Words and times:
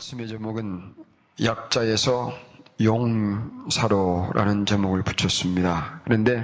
말씀의 0.00 0.28
제목은 0.28 0.94
약자에서 1.44 2.32
용사로라는 2.82 4.64
제목을 4.64 5.02
붙였습니다. 5.02 6.00
그런데 6.04 6.42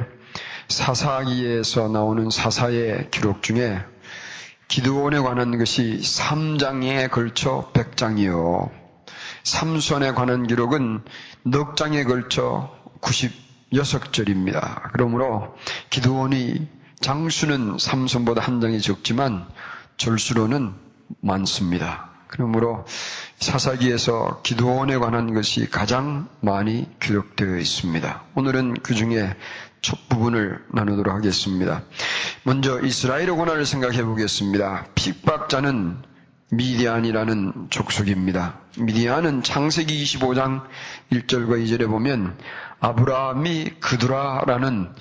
사사기에서 0.68 1.88
나오는 1.88 2.28
사사의 2.28 3.10
기록 3.10 3.42
중에 3.42 3.82
기드온에 4.68 5.20
관한 5.20 5.56
것이 5.56 5.98
3장에 6.02 7.10
걸쳐 7.10 7.70
100장이요. 7.72 8.70
삼손에 9.44 10.12
관한 10.12 10.46
기록은 10.46 11.02
넉 11.44 11.76
장에 11.76 12.04
걸쳐 12.04 12.70
96절입니다. 13.00 14.90
그러므로 14.92 15.56
기드온이 15.88 16.68
장수는 17.00 17.78
삼손보다 17.78 18.42
한 18.42 18.60
장이 18.60 18.80
적지만 18.80 19.48
절수로는 19.96 20.74
많습니다. 21.20 22.05
그러므로 22.28 22.84
사사기에서 23.38 24.40
기도원에 24.42 24.96
관한 24.98 25.34
것이 25.34 25.68
가장 25.70 26.28
많이 26.40 26.88
기록되어 27.00 27.56
있습니다. 27.58 28.22
오늘은 28.34 28.74
그 28.82 28.94
중에 28.94 29.34
첫 29.80 30.08
부분을 30.08 30.64
나누도록 30.72 31.14
하겠습니다. 31.14 31.82
먼저 32.42 32.80
이스라엘의 32.80 33.30
고난을 33.30 33.66
생각해 33.66 34.04
보겠습니다. 34.04 34.86
핍박자는 34.94 35.98
미디안이라는 36.50 37.68
족속입니다. 37.70 38.60
미디안은 38.78 39.42
창세기 39.42 40.04
25장 40.04 40.62
1절과 41.12 41.62
2절에 41.64 41.88
보면 41.88 42.36
아브라함이 42.80 43.76
그두라라는 43.80 44.92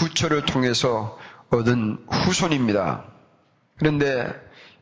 후처를 0.00 0.46
통해서 0.46 1.18
얻은 1.50 2.06
후손입니다. 2.08 3.04
그런데 3.78 4.32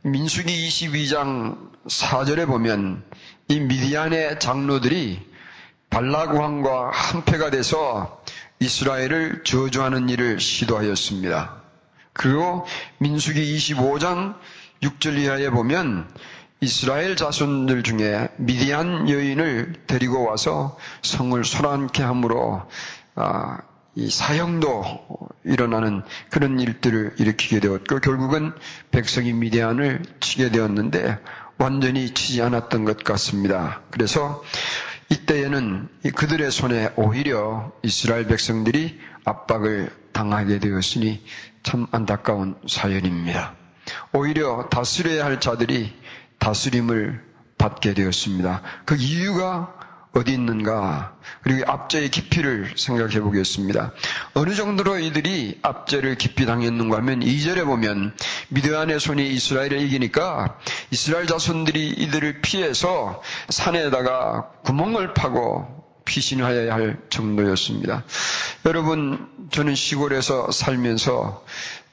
민수기 0.04 0.68
22장 0.68 1.70
4절에 1.86 2.48
보면 2.48 3.04
이 3.46 3.60
미디안의 3.60 4.40
장로들이 4.40 5.24
발라구왕과 5.90 6.90
한패가 6.92 7.50
돼서 7.50 8.20
이스라엘을 8.58 9.44
저주하는 9.44 10.08
일을 10.08 10.40
시도하였습니다. 10.40 11.62
그리고 12.14 12.66
민수기 12.98 13.56
25장 13.56 14.34
6절 14.82 15.18
이하에 15.18 15.50
보면 15.50 16.12
이스라엘 16.60 17.14
자손들 17.14 17.84
중에 17.84 18.28
미디안 18.38 19.08
여인을 19.08 19.84
데리고 19.86 20.24
와서 20.24 20.76
성을 21.02 21.44
소란케 21.44 22.02
함으로 22.02 22.62
아, 23.14 23.58
이 23.94 24.10
사형도 24.10 25.28
일어나는 25.44 26.02
그런 26.30 26.58
일들을 26.58 27.16
일으키게 27.18 27.60
되었고 27.60 27.98
결국은 28.00 28.52
백성이 28.90 29.32
미디안을 29.32 30.02
치게 30.20 30.50
되었는데 30.50 31.18
완전히 31.58 32.12
치지 32.14 32.40
않았던 32.42 32.84
것 32.84 33.04
같습니다. 33.04 33.82
그래서 33.90 34.42
이때에는 35.10 35.88
그들의 36.14 36.50
손에 36.50 36.92
오히려 36.96 37.72
이스라엘 37.82 38.26
백성들이 38.26 38.98
압박을 39.24 39.90
당하게 40.12 40.58
되었으니 40.58 41.22
참 41.62 41.86
안타까운 41.90 42.56
사연입니다. 42.66 43.54
오히려 44.12 44.68
다스려야 44.70 45.24
할 45.24 45.38
자들이 45.40 45.92
다스림을 46.38 47.22
받게 47.58 47.94
되었습니다. 47.94 48.62
그 48.84 48.96
이유가 48.96 49.74
어디 50.14 50.32
있는가? 50.32 51.16
그리고 51.42 51.70
압제의 51.70 52.10
깊이를 52.10 52.74
생각해 52.76 53.20
보겠습니다. 53.20 53.92
어느 54.34 54.54
정도로 54.54 54.98
이들이 54.98 55.58
압제를 55.62 56.16
깊이 56.16 56.44
당했는가 56.44 56.98
하면 56.98 57.20
2절에 57.20 57.64
보면 57.64 58.14
미드안의 58.50 59.00
손이 59.00 59.26
이스라엘을 59.32 59.80
이기니까 59.80 60.58
이스라엘 60.90 61.26
자손들이 61.26 61.88
이들을 61.90 62.42
피해서 62.42 63.22
산에다가 63.48 64.50
구멍을 64.64 65.14
파고 65.14 65.82
피신하여야 66.04 66.74
할 66.74 67.00
정도였습니다. 67.08 68.04
여러분, 68.66 69.28
저는 69.50 69.74
시골에서 69.74 70.50
살면서 70.50 71.44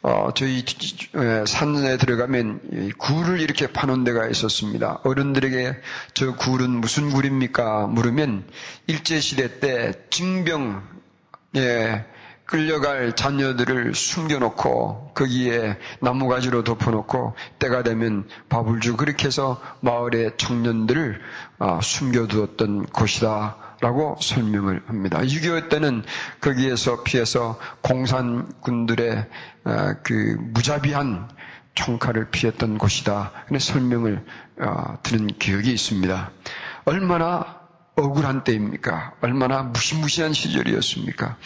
어, 0.02 0.30
저희 0.34 0.64
산에 1.46 1.98
들어가면 1.98 2.94
굴을 2.98 3.42
이렇게 3.42 3.68
파는 3.68 4.06
데가 4.06 4.28
있었습니다. 4.28 5.02
어른들에게 5.04 5.76
저 6.14 6.36
굴은 6.36 6.70
무슨 6.70 7.10
굴입니까? 7.12 7.88
물으면 7.88 8.46
일제시대 8.88 9.60
때 9.60 9.92
징병, 10.10 10.82
에 11.58 12.06
끌려갈 12.46 13.16
자녀들을 13.16 13.94
숨겨놓고 13.94 15.12
거기에 15.14 15.78
나무가지로 16.00 16.64
덮어놓고 16.64 17.36
때가 17.60 17.84
되면 17.84 18.28
밥을 18.50 18.80
주고 18.80 18.98
그렇게 18.98 19.28
해서 19.28 19.62
마을의 19.82 20.38
청년들을 20.38 21.22
어, 21.60 21.80
숨겨두었던 21.82 22.88
곳이다. 22.88 23.69
라고 23.82 24.18
설명을 24.22 24.84
합니다. 24.88 25.20
6.25 25.20 25.70
때는 25.70 26.04
거기에서 26.42 27.04
피해서 27.04 27.58
공산군들의 27.82 29.26
어, 29.66 29.94
그 30.04 30.38
무자비한 30.40 31.30
총칼을 31.76 32.30
피했던 32.30 32.78
곳이다. 32.78 33.32
그런 33.48 33.60
설명을 33.60 34.26
어, 34.60 35.00
들은 35.04 35.28
기억이 35.28 35.72
있습니다. 35.72 36.32
얼마나 36.86 37.59
억울한 38.02 38.44
때입니까? 38.44 39.14
얼마나 39.22 39.64
무시무시한 39.64 40.34
시절이었습니까? 40.34 41.38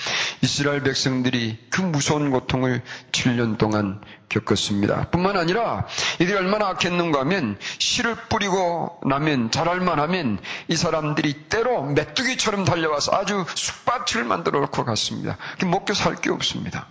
이스라엘 0.42 0.84
백성들이 0.84 1.58
그 1.70 1.82
무서운 1.82 2.32
고통을 2.32 2.82
7년 3.12 3.58
동안 3.58 4.02
겪었습니다. 4.30 5.10
뿐만 5.10 5.38
아니라 5.38 5.86
이들이 6.20 6.34
얼마나 6.34 6.68
악했는가 6.70 7.20
하면 7.22 7.58
씨를 7.80 8.16
뿌리고 8.30 9.00
나면 9.06 9.52
자랄만 9.52 10.00
하면 10.00 10.40
이 10.68 10.76
사람들이 10.76 11.50
때로 11.50 11.84
메뚜기처럼 11.84 12.66
달려와서 12.66 13.16
아주 13.16 13.46
쑥밭을 13.54 14.24
만들어 14.24 14.60
놓고 14.62 14.86
갔습니다. 14.86 15.38
먹고 15.64 15.94
살게 15.94 16.30
없습니다. 16.32 16.88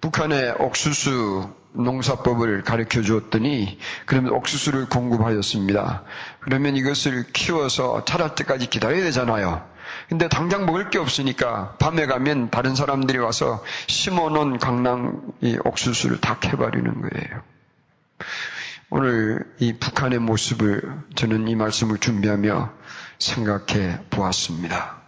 북한의 0.00 0.56
옥수수 0.58 1.50
농사법을 1.72 2.62
가르쳐 2.62 3.02
주었더니 3.02 3.78
그러면 4.06 4.32
옥수수를 4.32 4.88
공급하였습니다. 4.88 6.04
그러면 6.40 6.76
이것을 6.76 7.26
키워서 7.32 8.04
자랄 8.04 8.34
때까지 8.34 8.68
기다려야 8.68 9.02
되잖아요. 9.04 9.66
근데 10.08 10.28
당장 10.28 10.66
먹을 10.66 10.90
게 10.90 10.98
없으니까 10.98 11.76
밤에 11.78 12.06
가면 12.06 12.50
다른 12.50 12.74
사람들이 12.74 13.18
와서 13.18 13.62
심어놓은 13.86 14.58
강낭 14.58 15.22
이 15.40 15.58
옥수수를 15.64 16.20
다 16.20 16.38
캐버리는 16.38 17.00
거예요. 17.00 17.42
오늘 18.88 19.44
이 19.58 19.74
북한의 19.74 20.20
모습을 20.20 20.82
저는 21.16 21.48
이 21.48 21.56
말씀을 21.56 21.98
준비하며 21.98 22.72
생각해 23.18 24.00
보았습니다. 24.10 25.02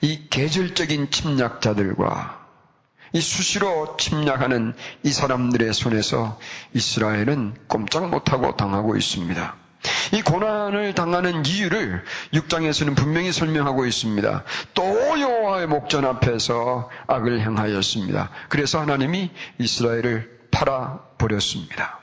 이 0.00 0.28
계절적인 0.30 1.10
침략자들과 1.10 2.43
이 3.14 3.20
수시로 3.20 3.96
침략하는 3.96 4.74
이 5.04 5.12
사람들의 5.12 5.72
손에서 5.72 6.36
이스라엘은 6.72 7.54
꼼짝 7.68 8.10
못하고 8.10 8.56
당하고 8.56 8.96
있습니다. 8.96 9.54
이 10.12 10.22
고난을 10.22 10.94
당하는 10.96 11.46
이유를 11.46 12.02
6장에서는 12.32 12.96
분명히 12.96 13.30
설명하고 13.30 13.86
있습니다. 13.86 14.42
또 14.74 15.20
여호와의 15.20 15.68
목전 15.68 16.04
앞에서 16.04 16.90
악을 17.06 17.40
행하였습니다. 17.40 18.30
그래서 18.48 18.80
하나님이 18.80 19.30
이스라엘을 19.58 20.48
팔아 20.50 20.98
버렸습니다. 21.16 22.00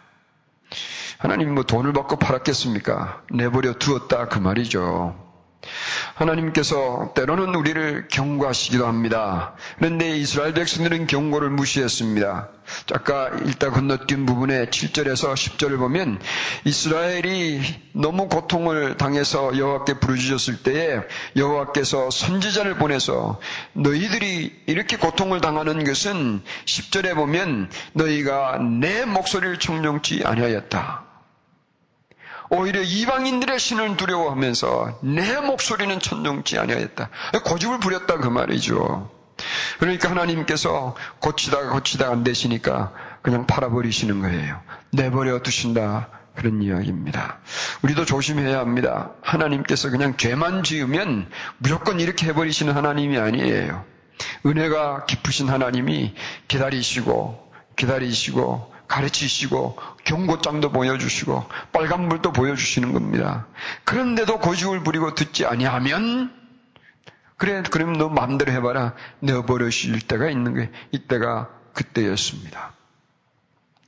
하나님 1.18 1.54
뭐 1.54 1.64
돈을 1.64 1.92
받고 1.92 2.20
팔았겠습니까? 2.20 3.24
내버려 3.32 3.74
두었다 3.74 4.30
그 4.30 4.40
말이죠. 4.40 5.16
하나님께서 6.22 7.14
때로는 7.16 7.56
우리를 7.56 8.08
경고하시기도 8.10 8.86
합니다. 8.86 9.54
그런데 9.78 10.16
이스라엘 10.18 10.54
백성들은 10.54 11.08
경고를 11.08 11.50
무시했습니다. 11.50 12.50
아까 12.94 13.30
읽다 13.48 13.72
건너뛴 13.72 14.26
부분에 14.26 14.66
7절에서 14.68 15.34
10절을 15.34 15.78
보면 15.78 16.20
이스라엘이 16.66 17.62
너무 17.94 18.28
고통을 18.30 18.98
당해서 18.98 19.58
여호와께 19.58 20.00
부르짖었을 20.00 20.64
때에 20.64 21.00
여호와께서 21.36 22.10
선지자를 22.12 22.76
보내서 22.76 23.40
너희들이 23.74 24.64
이렇게 24.68 24.98
고통을 24.98 25.42
당하는 25.42 25.84
것은 25.84 26.42
10절에 26.66 27.16
보면 27.16 27.70
너희가 27.94 28.60
내 28.80 29.06
목소리를 29.06 29.60
청정치 29.60 30.22
아니하였다. 30.24 31.11
오히려 32.54 32.82
이방인들의 32.82 33.58
신을 33.60 33.96
두려워하면서 33.96 35.00
내 35.04 35.40
목소리는 35.40 35.98
천정치 36.02 36.60
아니하였다. 36.60 37.10
고집을 37.46 37.80
부렸다 37.80 38.18
그 38.18 38.28
말이죠. 38.28 39.10
그러니까 39.80 40.10
하나님께서 40.10 40.96
고치다가 41.20 41.70
고치다가 41.70 42.12
안 42.12 42.26
되시니까 42.26 42.92
그냥 43.22 43.48
팔아버리시는 43.48 44.22
거예요. 44.22 44.60
내버려 44.92 45.42
두신다. 45.42 46.10
그런 46.36 46.62
이야기입니다. 46.62 47.40
우리도 47.84 48.04
조심해야 48.04 48.60
합니다. 48.60 49.12
하나님께서 49.22 49.90
그냥 49.90 50.18
죄만 50.18 50.64
지으면 50.64 51.30
무조건 51.58 52.02
이렇게 52.02 52.28
해버리시는 52.28 52.76
하나님이 52.76 53.18
아니에요. 53.18 53.86
은혜가 54.46 55.06
깊으신 55.06 55.50
하나님이 55.50 56.14
기다리시고, 56.48 57.52
기다리시고, 57.76 58.71
가르치시고 58.92 59.78
경고장도 60.04 60.72
보여주시고 60.72 61.46
빨간불도 61.72 62.34
보여주시는 62.34 62.92
겁니다. 62.92 63.48
그런데도 63.86 64.40
고집을 64.40 64.84
부리고 64.84 65.16
듣지 65.16 65.46
아니하면 65.46 66.34
그래 67.38 67.64
그럼 67.72 67.94
너 67.94 68.10
마음대로 68.10 68.52
해봐라 68.52 68.94
내버려실 69.20 70.02
때가 70.02 70.30
있는 70.30 70.54
게 70.56 70.72
이때가 70.92 71.50
그때였습니다. 71.74 72.74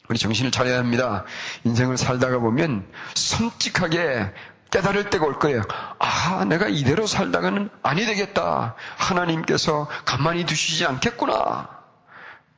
우리 0.08 0.18
정신을 0.18 0.52
차려야 0.52 0.80
합니다. 0.80 1.26
인생을 1.66 1.98
살다가 1.98 2.40
보면 2.40 2.88
섬뜩하게 3.16 4.32
깨달을 4.72 5.10
때가 5.10 5.26
올 5.26 5.38
거예요. 5.38 5.62
아, 6.00 6.46
내가 6.48 6.68
이대로 6.68 7.06
살다가는 7.06 7.70
아니 7.84 8.06
되겠다. 8.06 8.76
하나님께서 8.98 9.88
가만히 10.06 10.46
두시지 10.46 10.86
않겠구나. 10.86 11.82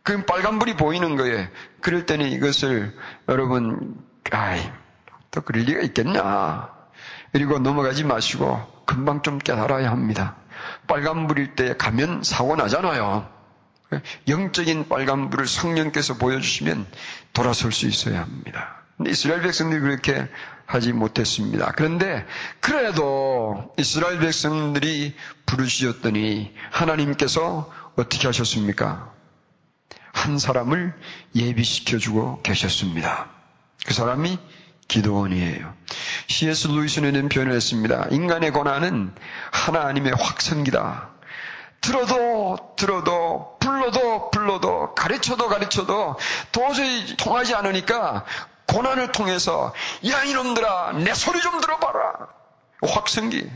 그 0.06 0.24
빨간불이 0.24 0.76
보이는 0.78 1.16
거예요. 1.16 1.48
그럴 1.82 2.06
때는 2.06 2.28
이것을 2.28 2.96
여러분, 3.28 3.98
아이, 4.32 4.62
또 5.32 5.42
그럴 5.42 5.64
리가 5.64 5.82
있겠냐. 5.82 6.70
그리고 7.32 7.58
넘어가지 7.58 8.04
마시고 8.04 8.84
금방 8.86 9.24
좀 9.24 9.40
깨달아야 9.40 9.90
합니다. 9.90 10.36
빨간불일 10.88 11.56
때 11.56 11.76
가면 11.76 12.22
사고 12.22 12.56
나잖아요. 12.56 13.28
영적인 14.28 14.90
빨간불을 14.90 15.48
성령께서 15.48 16.18
보여주시면 16.18 16.86
돌아설 17.34 17.72
수 17.72 17.88
있어야 17.88 18.22
합니다. 18.22 18.84
이스라엘 19.08 19.42
백성들이 19.42 19.82
그렇게 19.82 20.28
하지 20.68 20.94
못했습니다. 20.94 21.74
그런데 21.76 22.28
그래도 22.60 23.74
이스라엘 23.80 24.20
백성들이 24.20 25.16
부르시었더니 25.48 26.54
하나님께서 26.70 27.74
어떻게 27.96 28.28
하셨습니까? 28.28 29.15
한 30.16 30.40
사람을 30.40 30.94
예비시켜주고 31.36 32.42
계셨습니다. 32.42 33.28
그 33.86 33.94
사람이 33.94 34.40
기도원이에요. 34.88 35.74
C.S. 36.28 36.68
루이스는 36.70 37.14
이런 37.14 37.30
표현을 37.30 37.54
했습니다. 37.54 38.08
인간의 38.10 38.52
고난은 38.52 39.14
하나님의 39.52 40.14
확성기다. 40.18 41.10
들어도 41.82 42.58
들어도 42.78 43.58
불러도 43.60 44.32
불러도 44.32 44.96
가르쳐도 44.96 45.50
가르쳐도 45.50 46.18
도저히 46.52 47.18
통하지 47.18 47.54
않으니까 47.54 48.26
고난을 48.68 49.12
통해서 49.12 49.74
야 50.10 50.24
이놈들아 50.24 50.94
내 51.04 51.14
소리 51.14 51.42
좀 51.42 51.62
들어봐라 51.62 52.28
확성기 52.82 53.48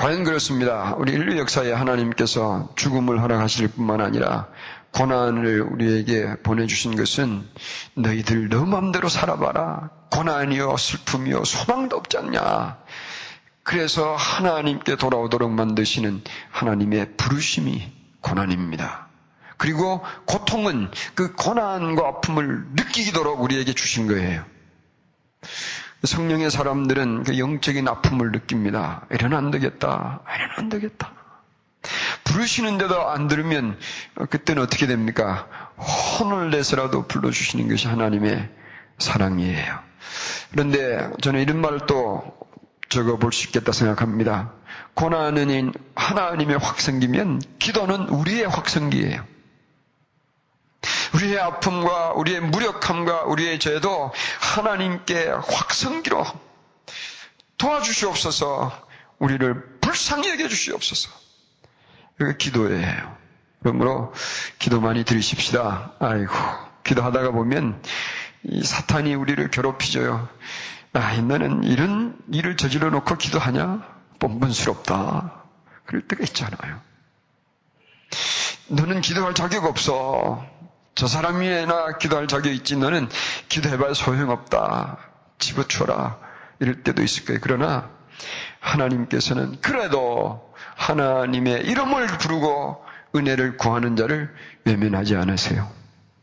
과연 0.00 0.24
그렇습니다. 0.24 0.94
우리 0.96 1.12
인류 1.12 1.38
역사에 1.38 1.72
하나님께서 1.72 2.70
죽음을 2.76 3.20
허락하실 3.20 3.68
뿐만 3.68 4.00
아니라 4.00 4.48
고난을 4.92 5.62
우리에게 5.62 6.36
보내주신 6.42 6.96
것은 6.96 7.48
너희들 7.94 8.48
너 8.48 8.64
맘대로 8.64 9.08
살아봐라. 9.08 9.90
고난이요, 10.10 10.76
슬픔이요, 10.76 11.44
소망도 11.44 11.96
없지 11.96 12.18
않냐. 12.18 12.78
그래서 13.62 14.14
하나님께 14.16 14.96
돌아오도록 14.96 15.52
만드시는 15.52 16.22
하나님의 16.50 17.16
부르심이 17.16 17.92
고난입니다. 18.20 19.08
그리고 19.56 20.02
고통은 20.24 20.90
그 21.14 21.34
고난과 21.34 22.06
아픔을 22.08 22.64
느끼도록 22.72 23.42
우리에게 23.42 23.74
주신 23.74 24.08
거예요. 24.08 24.44
성령의 26.02 26.50
사람들은 26.50 27.24
그 27.24 27.38
영적인 27.38 27.86
아픔을 27.86 28.32
느낍니다. 28.32 29.06
이러면 29.10 29.38
안 29.38 29.50
되겠다. 29.50 30.22
이러면 30.34 30.54
안 30.56 30.68
되겠다. 30.70 31.12
부르시는데도 32.30 33.08
안 33.10 33.26
들으면 33.26 33.78
그때는 34.30 34.62
어떻게 34.62 34.86
됩니까? 34.86 35.48
혼을 35.76 36.50
내서라도 36.50 37.06
불러주시는 37.06 37.68
것이 37.68 37.88
하나님의 37.88 38.48
사랑이에요. 38.98 39.78
그런데 40.52 41.10
저는 41.22 41.40
이런 41.40 41.60
말을 41.60 41.86
또 41.86 42.38
적어 42.88 43.16
볼 43.16 43.32
수 43.32 43.46
있겠다 43.46 43.72
생각합니다. 43.72 44.52
고난은 44.94 45.72
하나님의 45.94 46.58
확성기면 46.58 47.42
기도는 47.58 48.08
우리의 48.08 48.44
확성기예요. 48.46 49.24
우리의 51.14 51.38
아픔과 51.40 52.12
우리의 52.12 52.40
무력함과 52.40 53.24
우리의 53.24 53.58
죄도 53.58 54.12
하나님께 54.40 55.28
확성기로 55.28 56.24
도와주시옵소서 57.58 58.88
우리를 59.18 59.78
불쌍히 59.80 60.30
여겨 60.30 60.48
주시옵소서. 60.48 61.10
이게 62.20 62.36
기도예요. 62.36 63.16
그러므로 63.62 64.12
기도 64.58 64.80
많이 64.80 65.04
들으십시다. 65.04 65.92
아이고, 65.98 66.34
기도하다가 66.84 67.30
보면 67.30 67.82
이 68.42 68.62
사탄이 68.62 69.14
우리를 69.14 69.50
괴롭히줘요. 69.50 70.28
아, 70.92 71.16
너는 71.16 71.64
이런 71.64 72.16
일을 72.32 72.56
저질러 72.56 72.90
놓고 72.90 73.16
기도하냐? 73.16 73.86
뻔뻔스럽다. 74.18 75.44
그럴 75.86 76.02
때가 76.02 76.24
있잖아요. 76.24 76.80
너는 78.68 79.00
기도할 79.00 79.34
자격 79.34 79.64
없어. 79.64 80.44
저 80.94 81.06
사람이나 81.06 81.96
기도할 81.98 82.28
자격 82.28 82.52
있지. 82.52 82.76
너는 82.76 83.08
기도해봐야 83.48 83.94
소용없다. 83.94 84.98
집어쳐라. 85.38 86.18
이럴 86.60 86.82
때도 86.82 87.02
있을 87.02 87.24
거예요. 87.24 87.40
그러나 87.42 87.90
하나님께서는 88.60 89.60
그래도 89.60 90.49
하나님의 90.80 91.66
이름을 91.66 92.06
부르고 92.06 92.82
은혜를 93.14 93.58
구하는 93.58 93.96
자를 93.96 94.34
외면하지 94.64 95.14
않으세요. 95.14 95.70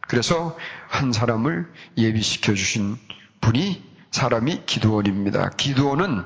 그래서 0.07 0.57
한 0.88 1.13
사람을 1.13 1.71
예비시켜 1.98 2.56
주신 2.56 2.98
분이 3.39 3.83
사람이 4.09 4.63
기도원입니다. 4.65 5.51
기도원은 5.51 6.24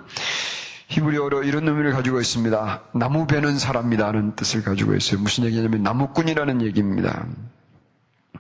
히브리어로 0.88 1.44
이런 1.44 1.68
의미를 1.68 1.92
가지고 1.92 2.22
있습니다. 2.22 2.84
나무 2.94 3.28
베는 3.28 3.60
사람이라는 3.60 4.36
뜻을 4.36 4.64
가지고 4.64 4.96
있어요. 4.96 5.20
무슨 5.20 5.44
얘기냐면 5.46 5.84
나무꾼이라는 5.84 6.62
얘기입니다. 6.62 7.26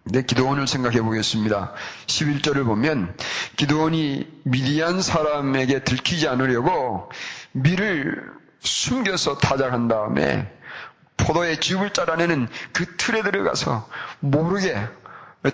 내 0.05 0.21
기도원을 0.23 0.67
생각해 0.67 1.01
보겠습니다. 1.01 1.73
11절을 2.07 2.65
보면 2.65 3.15
기도원이 3.57 4.27
미디안 4.43 5.01
사람에게 5.01 5.83
들키지 5.83 6.27
않으려고 6.27 7.11
밀을 7.51 8.40
숨겨서 8.61 9.37
타작한 9.37 9.87
다음에 9.87 10.51
포도의 11.17 11.59
즙을 11.59 11.91
짜라내는 11.93 12.47
그 12.73 12.95
틀에 12.97 13.21
들어가서 13.21 13.87
모르게 14.19 14.75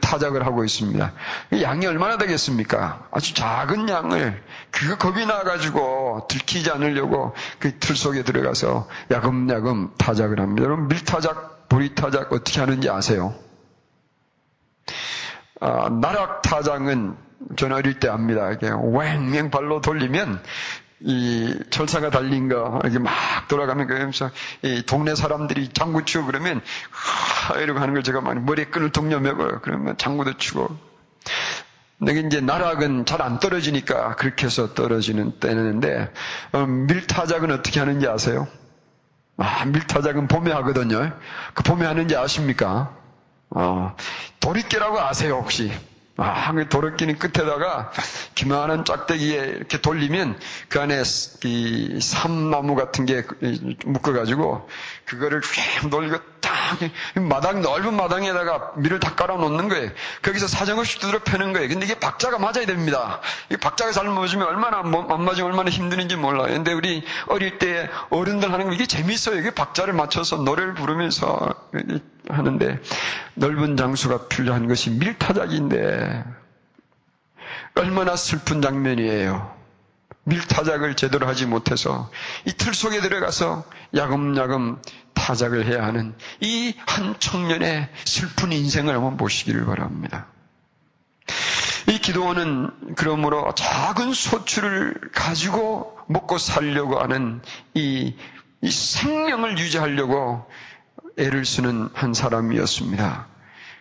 타작을 0.01 0.45
하고 0.45 0.65
있습니다. 0.65 1.13
양이 1.61 1.85
얼마나 1.85 2.17
되겠습니까? 2.17 3.07
아주 3.11 3.33
작은 3.33 3.87
양을 3.87 4.43
그거 4.69 4.97
겁이 4.97 5.25
나가지고 5.25 6.27
들키지 6.29 6.71
않으려고 6.71 7.33
그 7.59 7.79
틀 7.79 7.95
속에 7.95 8.23
들어가서 8.23 8.87
야금야금 9.11 9.93
타작을 9.97 10.41
합니다. 10.41 10.65
여러분 10.65 10.89
밀타작, 10.89 11.69
보리타작 11.69 12.33
어떻게 12.33 12.59
하는지 12.59 12.89
아세요? 12.89 13.33
아, 15.61 15.89
나락 15.89 16.41
타작은 16.41 17.15
저는 17.55 17.77
어릴 17.77 17.99
때 17.99 18.09
압니다. 18.09 18.49
이렇게 18.49 18.67
왱왱 18.67 19.51
발로 19.51 19.79
돌리면 19.79 20.41
이 21.01 21.55
철사가 21.69 22.09
달린 22.09 22.49
거 22.49 22.79
이렇게 22.83 22.97
막 22.99 23.13
돌아가면 23.47 23.87
그러면서 23.87 24.31
이 24.63 24.83
동네 24.85 25.13
사람들이 25.15 25.69
장구 25.69 26.05
치고 26.05 26.25
그러면 26.25 26.61
하 26.89 27.55
이러고 27.59 27.79
하는 27.79 27.93
걸 27.93 28.03
제가 28.03 28.21
막 28.21 28.39
머리에 28.43 28.65
끈을 28.65 28.91
동여매고 28.91 29.61
그러면 29.61 29.97
장구도 29.97 30.37
치고 30.37 30.75
근데 31.99 32.19
이제 32.19 32.41
나락은 32.41 33.05
잘 33.05 33.21
안 33.21 33.39
떨어지니까 33.39 34.15
그렇게 34.15 34.45
해서 34.45 34.73
떨어지는 34.73 35.39
때는데 35.39 36.11
어, 36.51 36.65
밀타작은 36.65 37.51
어떻게 37.51 37.79
하는지 37.79 38.07
아세요? 38.07 38.47
아, 39.37 39.65
밀타작은 39.65 40.27
봄에 40.27 40.51
하거든요. 40.51 41.11
그 41.53 41.63
봄에 41.63 41.85
하는지 41.85 42.15
아십니까? 42.15 42.95
어, 43.49 43.95
도리깨라고 44.39 44.99
아세요 44.99 45.35
혹시? 45.35 45.71
아, 46.17 46.51
그 46.51 46.67
도로끼는 46.67 47.19
끝에다가 47.19 47.91
기만한 48.33 48.85
짝대기에 48.85 49.37
이렇게 49.37 49.79
돌리면 49.79 50.39
그 50.67 50.81
안에 50.81 51.03
이 51.43 51.99
삼나무 52.01 52.75
같은 52.75 53.05
게 53.05 53.23
묶어가지고 53.85 54.67
그거를 55.05 55.41
휙 55.41 55.89
돌리고 55.91 56.17
딱 56.41 56.79
마당 57.15 57.61
넓은 57.61 57.93
마당에다가 57.95 58.73
밀을 58.77 58.99
다 58.99 59.13
깔아 59.13 59.35
놓는 59.35 59.69
거예요. 59.69 59.91
거기서 60.23 60.47
사정없이 60.47 60.99
두드려 60.99 61.19
패는 61.19 61.53
거예요. 61.53 61.67
근데 61.69 61.85
이게 61.85 61.99
박자가 61.99 62.39
맞아야 62.39 62.65
됩니다. 62.65 63.21
이 63.51 63.57
박자가 63.57 63.91
잘 63.91 64.05
맞으면 64.05 64.47
얼마나 64.47 64.81
뭐, 64.81 65.07
안 65.13 65.23
맞으면 65.23 65.51
얼마나 65.51 65.69
힘드는지 65.69 66.15
몰라요. 66.15 66.47
근데 66.47 66.73
우리 66.73 67.03
어릴 67.27 67.59
때 67.59 67.89
어른들 68.09 68.51
하는 68.51 68.67
거 68.67 68.73
이게 68.73 68.87
재밌어요. 68.87 69.39
이게 69.39 69.51
박자를 69.51 69.93
맞춰서 69.93 70.37
노래를 70.37 70.73
부르면서 70.73 71.53
하는데 72.29 72.79
넓은 73.35 73.77
장수가 73.77 74.27
필요한 74.27 74.67
것이 74.67 74.89
밀타작인데 74.91 76.23
얼마나 77.75 78.15
슬픈 78.15 78.61
장면이에요. 78.61 79.55
밀타작을 80.23 80.95
제대로 80.95 81.25
하지 81.27 81.45
못해서 81.45 82.11
이틀 82.45 82.73
속에 82.73 82.99
들어가서 82.99 83.63
야금야금 83.95 84.81
타작을 85.13 85.65
해야 85.65 85.85
하는 85.85 86.13
이 86.41 86.73
한 86.85 87.15
청년의 87.19 87.89
슬픈 88.05 88.51
인생을 88.51 88.93
한번 88.93 89.17
보시기를 89.17 89.65
바랍니다. 89.65 90.27
이 91.87 91.99
기도원은 91.99 92.95
그러므로 92.95 93.53
작은 93.55 94.13
소출을 94.13 95.11
가지고 95.13 95.97
먹고 96.07 96.37
살려고 96.37 96.99
하는 96.99 97.41
이, 97.73 98.15
이 98.61 98.71
생명을 98.71 99.57
유지하려고 99.57 100.45
애를 101.17 101.45
쓰는 101.45 101.89
한 101.93 102.13
사람이었습니다. 102.13 103.27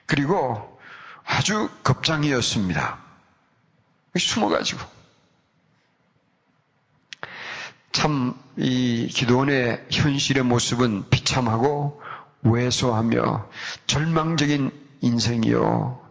그리고 0.07 0.79
아주 1.25 1.69
겁장이었습니다. 1.83 2.99
숨어가지고. 4.17 4.81
참, 7.93 8.35
이 8.57 9.09
기도원의 9.09 9.87
현실의 9.91 10.45
모습은 10.45 11.09
비참하고 11.11 12.01
왜소하며 12.43 13.49
절망적인 13.87 14.71
인생이요. 15.01 16.07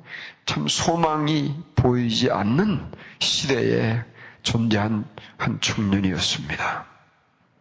참 0.45 0.67
소망이 0.67 1.55
보이지 1.75 2.31
않는 2.31 2.91
시대에 3.19 4.03
존재한 4.43 5.07
한 5.37 5.59
청년이었습니다. 5.59 6.85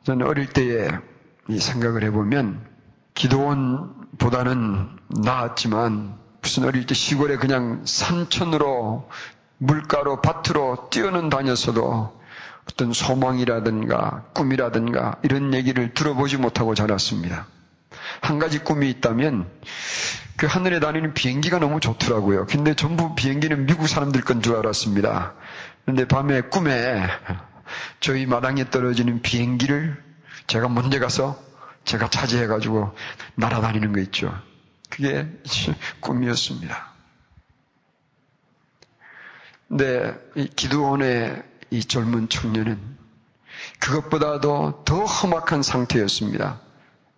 저는 0.04 0.26
어릴 0.26 0.46
때에 0.46 0.88
이 1.48 1.58
생각을 1.58 2.02
해보면 2.04 2.73
기도원보다는 3.14 4.88
나았지만 5.08 6.14
무슨 6.42 6.64
어릴 6.64 6.86
때 6.86 6.94
시골에 6.94 7.36
그냥 7.36 7.82
산천으로 7.84 9.08
물가로 9.58 10.20
밭으로 10.20 10.88
뛰어는 10.90 11.30
다녔어도 11.30 12.20
어떤 12.70 12.92
소망이라든가 12.92 14.24
꿈이라든가 14.34 15.16
이런 15.22 15.54
얘기를 15.54 15.94
들어보지 15.94 16.36
못하고 16.38 16.74
자랐습니다. 16.74 17.46
한 18.20 18.38
가지 18.38 18.58
꿈이 18.58 18.90
있다면 18.90 19.48
그 20.36 20.46
하늘에 20.46 20.80
다니는 20.80 21.14
비행기가 21.14 21.58
너무 21.58 21.78
좋더라고요. 21.80 22.46
근데 22.46 22.74
전부 22.74 23.14
비행기는 23.14 23.66
미국 23.66 23.86
사람들 23.88 24.22
건 24.22 24.42
줄 24.42 24.56
알았습니다. 24.56 25.34
근데 25.84 26.06
밤에 26.06 26.40
꿈에 26.42 27.06
저희 28.00 28.26
마당에 28.26 28.68
떨어지는 28.70 29.22
비행기를 29.22 30.02
제가 30.46 30.68
먼저 30.68 30.98
가서 30.98 31.38
제가 31.84 32.08
차지해가지고 32.10 32.94
날아다니는 33.36 33.92
거 33.92 34.00
있죠. 34.00 34.36
그게 34.88 35.26
꿈이었습니다. 36.00 36.92
근데 39.68 40.14
이 40.36 40.48
기도원의 40.48 41.42
이 41.70 41.84
젊은 41.84 42.28
청년은 42.28 42.78
그것보다도 43.80 44.84
더 44.84 45.04
험악한 45.04 45.62
상태였습니다. 45.62 46.60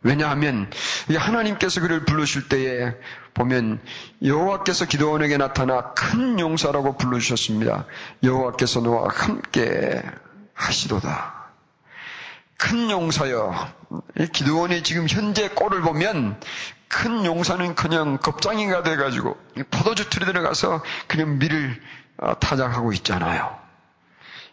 왜냐하면 0.02 0.70
하나님께서 1.14 1.80
그를 1.80 2.04
부르실 2.04 2.48
때에 2.48 2.94
보면 3.34 3.80
여호와께서 4.22 4.86
기도원에게 4.86 5.36
나타나 5.36 5.92
큰 5.94 6.38
용사라고 6.38 6.96
불러주셨습니다. 6.96 7.86
여호와께서 8.22 8.80
너와 8.80 9.08
함께 9.12 10.02
하시도다. 10.54 11.35
큰 12.56 12.90
용사여. 12.90 13.74
기도원이 14.32 14.82
지금 14.82 15.06
현재 15.08 15.48
꼴을 15.48 15.82
보면 15.82 16.40
큰 16.88 17.24
용사는 17.24 17.74
그냥 17.74 18.18
겁장이가 18.18 18.82
돼가지고 18.82 19.36
포도주 19.70 20.08
틀에 20.08 20.24
들어가서 20.24 20.82
그냥 21.06 21.38
밀을 21.38 21.80
어, 22.18 22.38
타작하고 22.38 22.92
있잖아요. 22.94 23.54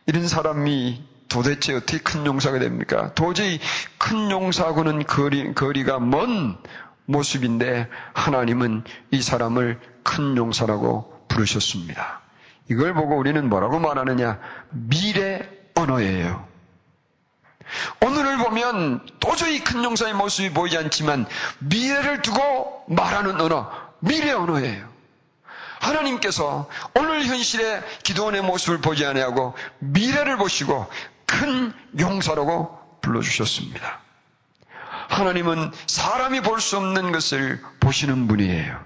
이런 0.06 0.28
사람이 0.28 1.04
도대체 1.30 1.74
어떻게 1.74 2.00
큰 2.00 2.26
용사가 2.26 2.60
됩니까? 2.60 3.14
도저히 3.14 3.60
큰 3.98 4.30
용사하고는 4.30 5.06
거리, 5.06 5.54
거리가 5.54 6.00
먼 6.00 6.58
모습인데 7.06 7.90
하나님은 8.14 8.84
이 9.12 9.22
사람을 9.22 9.80
큰 10.04 10.36
용사라고 10.36 11.26
부르셨습니다. 11.30 12.22
이걸 12.70 12.94
보고 12.94 13.18
우리는 13.18 13.50
뭐라고 13.50 13.80
말하느냐? 13.80 14.40
미래 14.72 15.50
언어예요. 15.76 16.53
오늘을 18.02 18.38
보면 18.38 19.06
도저히 19.20 19.64
큰 19.64 19.84
용사의 19.84 20.14
모습이 20.14 20.52
보이지 20.54 20.78
않지만 20.78 21.26
미래를 21.60 22.22
두고 22.22 22.86
말하는 22.88 23.40
언어, 23.42 23.72
미래 24.00 24.32
언어예요. 24.32 24.92
하나님께서 25.80 26.70
오늘 26.96 27.26
현실의 27.26 27.84
기도원의 28.04 28.42
모습을 28.44 28.80
보지 28.80 29.06
아니하고 29.06 29.54
미래를 29.80 30.38
보시고 30.38 30.88
큰 31.26 31.74
용사라고 32.00 32.80
불러주셨습니다. 33.02 34.00
하나님은 35.10 35.72
사람이 35.88 36.42
볼 36.42 36.60
수 36.62 36.78
없는 36.78 37.12
것을 37.12 37.62
보시는 37.82 38.28
분이에요. 38.28 38.80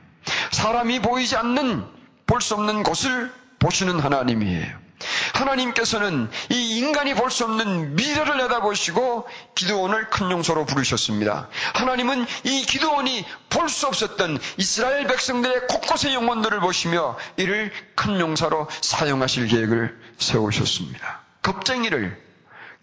사람이 0.52 1.02
보이지 1.02 1.36
않는 1.38 1.86
볼 2.26 2.42
수 2.42 2.56
없는 2.56 2.84
곳을 2.84 3.32
보시는 3.60 4.00
하나님이에요. 4.00 4.87
하나님께서는 5.34 6.30
이 6.50 6.78
인간이 6.80 7.14
볼 7.14 7.30
수 7.30 7.44
없는 7.44 7.96
미래를 7.96 8.38
내다보시고 8.38 9.28
기도원을 9.54 10.10
큰 10.10 10.32
용서로 10.32 10.66
부르셨습니다. 10.66 11.50
하나님은 11.74 12.26
이 12.46 12.66
기도원이 12.66 13.26
볼 13.50 13.70
수 13.70 13.88
없었던 13.88 14.40
이스라엘 14.58 15.08
백성들의 15.08 15.68
곳곳의 15.68 16.14
영혼들을 16.14 16.60
보시며 16.62 17.18
이를 17.36 17.72
큰 17.96 18.20
용사로 18.20 18.68
사용하실 18.82 19.48
계획을 19.48 20.00
세우셨습니다. 20.18 21.22
겁쟁이를 21.42 22.18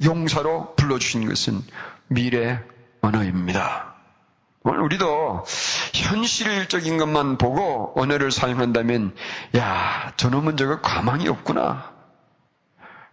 용사로 0.05 0.75
불러주신 0.77 1.27
것은 1.29 1.63
미래 2.09 2.61
언어입니다. 3.01 3.95
우리도 4.63 5.45
현실적인 5.95 6.97
것만 6.99 7.39
보고 7.39 7.93
언어를 7.97 8.31
사용한다면, 8.31 9.15
야, 9.57 10.13
저놈은 10.17 10.57
저거 10.57 10.81
가망이 10.81 11.29
없구나. 11.29 11.94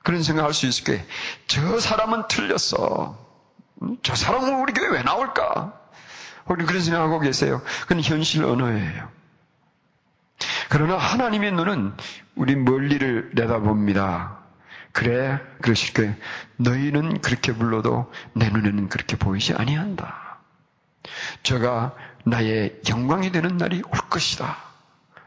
그런 0.03 0.23
생각할 0.23 0.53
수 0.53 0.65
있을 0.65 0.83
거예요. 0.83 1.03
저 1.47 1.79
사람은 1.79 2.27
틀렸어. 2.27 3.17
음, 3.83 3.97
저 4.03 4.15
사람은 4.15 4.61
우리 4.61 4.73
교회 4.73 4.89
왜 4.89 5.03
나올까? 5.03 5.73
우리 6.45 6.65
그런 6.65 6.81
생각하고 6.81 7.19
계세요. 7.19 7.61
그건 7.81 8.01
현실 8.01 8.43
언어예요. 8.43 9.09
그러나 10.69 10.97
하나님의 10.97 11.51
눈은 11.51 11.93
우리 12.35 12.55
멀리를 12.55 13.31
내다봅니다. 13.35 14.37
그래, 14.91 15.39
그러실 15.61 15.93
거예요. 15.93 16.15
너희는 16.57 17.21
그렇게 17.21 17.53
불러도 17.53 18.11
내 18.33 18.49
눈에는 18.49 18.89
그렇게 18.89 19.15
보이지 19.15 19.53
아니한다. 19.53 20.39
저가 21.43 21.95
나의 22.25 22.81
영광이 22.89 23.31
되는 23.31 23.57
날이 23.57 23.81
올 23.85 23.91
것이다. 24.09 24.57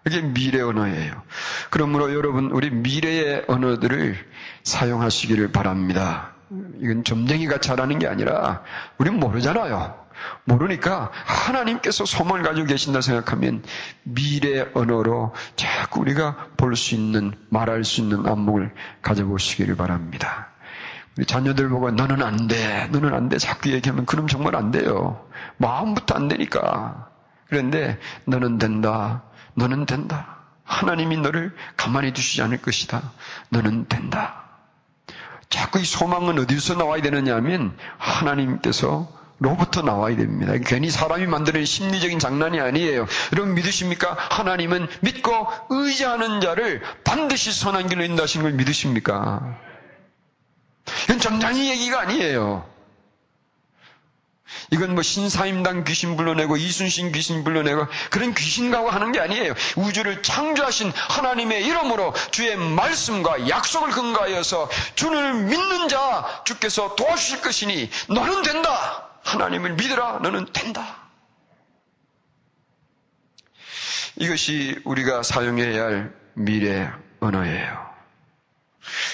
이게 0.07 0.21
미래 0.21 0.61
언어예요. 0.61 1.23
그러므로 1.71 2.13
여러분, 2.15 2.51
우리 2.51 2.71
미래의 2.71 3.45
언어들을 3.49 4.17
사용하시기를 4.63 5.53
바랍니다. 5.53 6.33
이건 6.81 7.05
점쟁이가 7.05 7.59
잘하는 7.59 7.99
게 7.99 8.07
아니라 8.07 8.63
우리는 8.99 9.19
모르잖아요. 9.19 10.05
모르니까 10.45 11.11
하나님께서 11.25 12.05
소망을 12.05 12.43
가지고 12.43 12.67
계신다 12.67 13.01
생각하면 13.01 13.63
미래 14.05 14.67
언어로 14.75 15.35
자꾸 15.57 16.01
우리가 16.01 16.49
볼 16.57 16.77
수 16.77 16.95
있는 16.95 17.33
말할 17.49 17.85
수 17.85 18.01
있는 18.01 18.27
안목을 18.27 18.73
가져보시기를 19.03 19.75
바랍니다. 19.75 20.51
우리 21.17 21.27
자녀들 21.27 21.69
보고 21.69 21.91
너는 21.91 22.23
안 22.23 22.47
돼, 22.47 22.89
너는 22.93 23.15
안 23.15 23.29
돼 23.29 23.39
자꾸 23.39 23.71
얘기하면 23.73 24.05
그럼 24.07 24.27
정말 24.29 24.55
안 24.55 24.71
돼요. 24.71 25.27
마음부터 25.57 26.15
안 26.15 26.29
되니까. 26.29 27.09
그런데 27.49 27.99
너는 28.25 28.59
된다, 28.59 29.23
너는 29.55 29.87
된다. 29.87 30.39
하나님이 30.65 31.19
너를 31.19 31.55
가만히 31.77 32.13
두시지 32.13 32.43
않을 32.43 32.59
것이다. 32.59 33.13
너는 33.51 33.87
된다. 33.89 34.45
자꾸 35.51 35.79
이 35.79 35.85
소망은 35.85 36.39
어디서 36.39 36.75
나와야 36.75 37.03
되느냐 37.03 37.37
하면 37.37 37.77
하나님께서 37.99 39.09
로부터 39.39 39.83
나와야 39.83 40.17
됩니다. 40.17 40.55
괜히 40.65 40.91
사람이 40.91 41.27
만드는 41.27 41.65
심리적인 41.65 42.19
장난이 42.19 42.61
아니에요. 42.61 43.07
여러분 43.33 43.55
믿으십니까? 43.55 44.17
하나님은 44.31 44.89
믿고 45.01 45.49
의지하는 45.71 46.41
자를 46.41 46.83
반드시 47.05 47.53
선한 47.53 47.89
길로 47.89 48.05
인도하시는 48.05 48.43
걸 48.43 48.53
믿으십니까? 48.53 49.57
이건 51.05 51.19
정장이 51.19 51.71
얘기가 51.71 52.01
아니에요. 52.01 52.65
이건 54.71 54.95
뭐 54.95 55.03
신사임당 55.03 55.85
귀신 55.85 56.17
불러내고 56.17 56.57
이순신 56.57 57.13
귀신 57.13 57.45
불러내고 57.45 57.87
그런 58.11 58.35
귀신가고 58.35 58.91
하는 58.91 59.13
게 59.13 59.21
아니에요. 59.21 59.55
우주를 59.77 60.23
창조하신 60.23 60.93
하나님의 60.95 61.65
이름으로 61.65 62.15
주의 62.31 62.57
말씀과 62.57 63.49
약속을 63.49 63.91
근거하여서 63.91 64.71
주를 64.95 65.35
믿는 65.35 65.89
자 65.89 66.43
주께서 66.45 66.95
도와주실 66.97 67.43
것이니 67.43 67.91
너는 68.09 68.43
된다. 68.43 69.09
하나님을 69.23 69.75
믿으라. 69.75 70.19
너는 70.23 70.53
된다. 70.53 71.05
이것이 74.17 74.81
우리가 74.85 75.23
사용해야 75.23 75.83
할 75.83 76.15
미래 76.35 76.91
언어예요. 77.21 77.95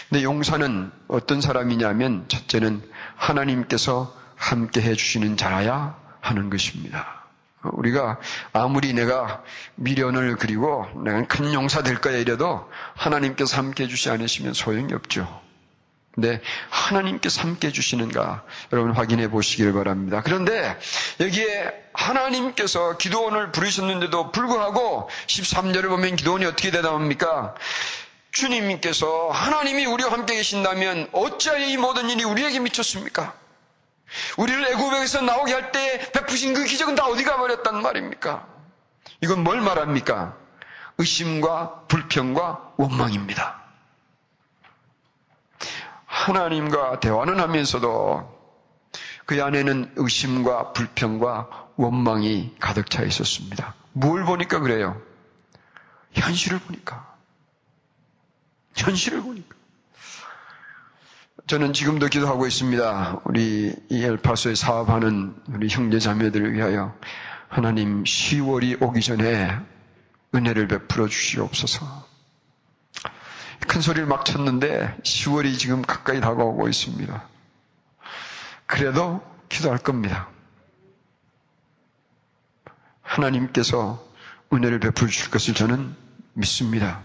근데 0.09 0.25
용사는 0.25 0.91
어떤 1.09 1.41
사람이냐면 1.41 2.27
첫째는 2.29 2.83
하나님께서 3.17 4.20
함께 4.41 4.81
해주시는 4.81 5.37
자라야 5.37 5.97
하는 6.21 6.49
것입니다. 6.49 7.27
우리가 7.63 8.19
아무리 8.55 8.95
내가 8.95 9.45
미련을 9.75 10.37
그리고 10.37 10.87
내가 11.05 11.27
큰 11.27 11.53
용사 11.53 11.83
될 11.83 12.01
거야 12.01 12.17
이래도 12.17 12.69
하나님께서 12.97 13.59
함께 13.59 13.85
해주시 13.85 14.09
않으시면 14.09 14.55
소용이 14.55 14.95
없죠. 14.95 15.29
근데 16.15 16.41
하나님께서 16.71 17.43
함께 17.43 17.69
해주시는가 17.69 18.43
여러분 18.73 18.93
확인해 18.93 19.29
보시기를 19.29 19.75
바랍니다. 19.75 20.23
그런데 20.25 20.77
여기에 21.21 21.73
하나님께서 21.93 22.97
기도원을 22.97 23.53
부르셨는데도 23.53 24.33
불구하고 24.33 25.11
13절을 25.27 25.89
보면 25.89 26.17
기도원이 26.17 26.47
어떻게 26.47 26.71
대답합니까? 26.71 27.55
주님께서 28.33 29.29
하나님이 29.29 29.85
우리와 29.85 30.13
함께 30.13 30.37
계신다면 30.37 31.11
어찌하여 31.13 31.67
이 31.67 31.77
모든 31.77 32.09
일이 32.09 32.25
우리에게 32.25 32.59
미쳤습니까? 32.61 33.35
우리를 34.39 34.67
애굽에서 34.73 35.23
나오게 35.23 35.53
할 35.53 35.73
때 35.73 36.11
베푸신 36.13 36.55
그 36.55 36.65
기적은 36.65 36.95
다 36.95 37.07
어디 37.07 37.23
가 37.25 37.37
버렸단 37.37 37.81
말입니까? 37.83 38.47
이건 39.23 39.45
뭘 39.45 39.61
말합니까? 39.61 40.37
의심과 40.99 41.85
불평과 41.89 42.73
원망입니다. 42.77 43.61
하나님과 46.07 47.01
대화는 47.01 47.39
하면서도 47.41 48.41
그 49.27 49.43
안에는 49.43 49.93
의심과 49.97 50.73
불평과 50.73 51.69
원망이 51.77 52.57
가득 52.59 52.91
차 52.91 53.03
있었습니다. 53.05 53.75
뭘 53.93 54.25
보니까 54.25 54.59
그래요? 54.59 55.01
현실을 56.13 56.59
보니까. 56.59 57.15
현실을 58.77 59.23
보니까. 59.23 59.55
저는 61.51 61.73
지금도 61.73 62.07
기도하고 62.07 62.47
있습니다. 62.47 63.23
우리 63.25 63.75
이 63.89 64.05
엘파소에 64.05 64.55
사업하는 64.55 65.35
우리 65.49 65.67
형제 65.67 65.99
자매들을 65.99 66.53
위하여 66.53 66.97
하나님 67.49 68.05
10월이 68.05 68.81
오기 68.81 69.01
전에 69.01 69.59
은혜를 70.33 70.69
베풀어 70.69 71.09
주시옵소서. 71.09 72.07
큰 73.67 73.81
소리를 73.81 74.07
막 74.07 74.25
쳤는데 74.25 74.97
10월이 75.03 75.59
지금 75.59 75.83
가까이 75.83 76.21
다가오고 76.21 76.69
있습니다. 76.69 77.29
그래도 78.67 79.21
기도할 79.49 79.79
겁니다. 79.79 80.29
하나님께서 83.03 84.01
은혜를 84.53 84.79
베풀어 84.79 85.09
주실 85.09 85.33
것을 85.33 85.55
저는 85.55 85.97
믿습니다. 86.35 87.03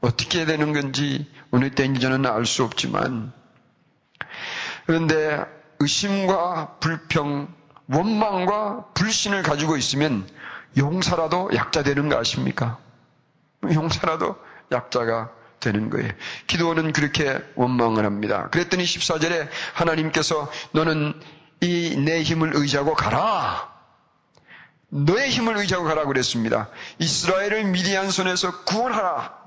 어떻게 0.00 0.44
되는 0.44 0.72
건지 0.72 1.28
어느 1.50 1.70
때인지 1.70 2.00
저는 2.00 2.24
알 2.26 2.46
수 2.46 2.62
없지만 2.62 3.32
그런데 4.90 5.44
의심과 5.78 6.78
불평, 6.80 7.46
원망과 7.86 8.86
불신을 8.94 9.44
가지고 9.44 9.76
있으면 9.76 10.28
용사라도 10.76 11.50
약자 11.54 11.84
되는 11.84 12.08
거 12.08 12.18
아십니까? 12.18 12.76
용사라도 13.72 14.36
약자가 14.72 15.30
되는 15.60 15.90
거예요. 15.90 16.10
기도원은 16.48 16.92
그렇게 16.92 17.38
원망을 17.54 18.04
합니다. 18.04 18.48
그랬더니 18.50 18.82
14절에 18.82 19.48
하나님께서 19.74 20.50
너는 20.72 21.14
이 21.60 21.94
내 21.96 22.24
힘을 22.24 22.50
의지하고 22.56 22.94
가라. 22.94 23.72
너의 24.88 25.30
힘을 25.30 25.56
의지하고 25.58 25.86
가라 25.86 26.04
그랬습니다. 26.06 26.68
이스라엘을 26.98 27.62
미디안 27.66 28.10
손에서 28.10 28.64
구원하라. 28.64 29.38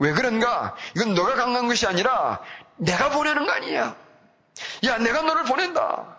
왜 0.00 0.10
그런가? 0.12 0.74
이건 0.96 1.14
너가 1.14 1.36
강한 1.36 1.68
것이 1.68 1.86
아니라 1.86 2.40
내가 2.78 3.10
보내는 3.10 3.46
거 3.46 3.52
아니야. 3.52 4.02
야, 4.84 4.98
내가 4.98 5.22
너를 5.22 5.44
보낸다. 5.44 6.16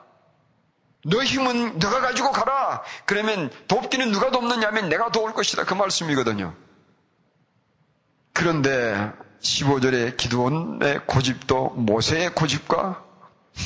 너 1.05 1.23
힘은 1.23 1.77
너가 1.77 2.01
가지고 2.01 2.31
가라. 2.31 2.83
그러면 3.05 3.51
돕기는 3.67 4.11
누가 4.11 4.31
돕느냐면 4.31 4.89
내가 4.89 5.11
도울 5.11 5.33
것이다. 5.33 5.63
그 5.63 5.73
말씀이거든요. 5.73 6.53
그런데 8.33 9.13
15절의 9.41 10.17
기도원의 10.17 11.05
고집도 11.05 11.69
모세의 11.69 12.33
고집과 12.33 13.03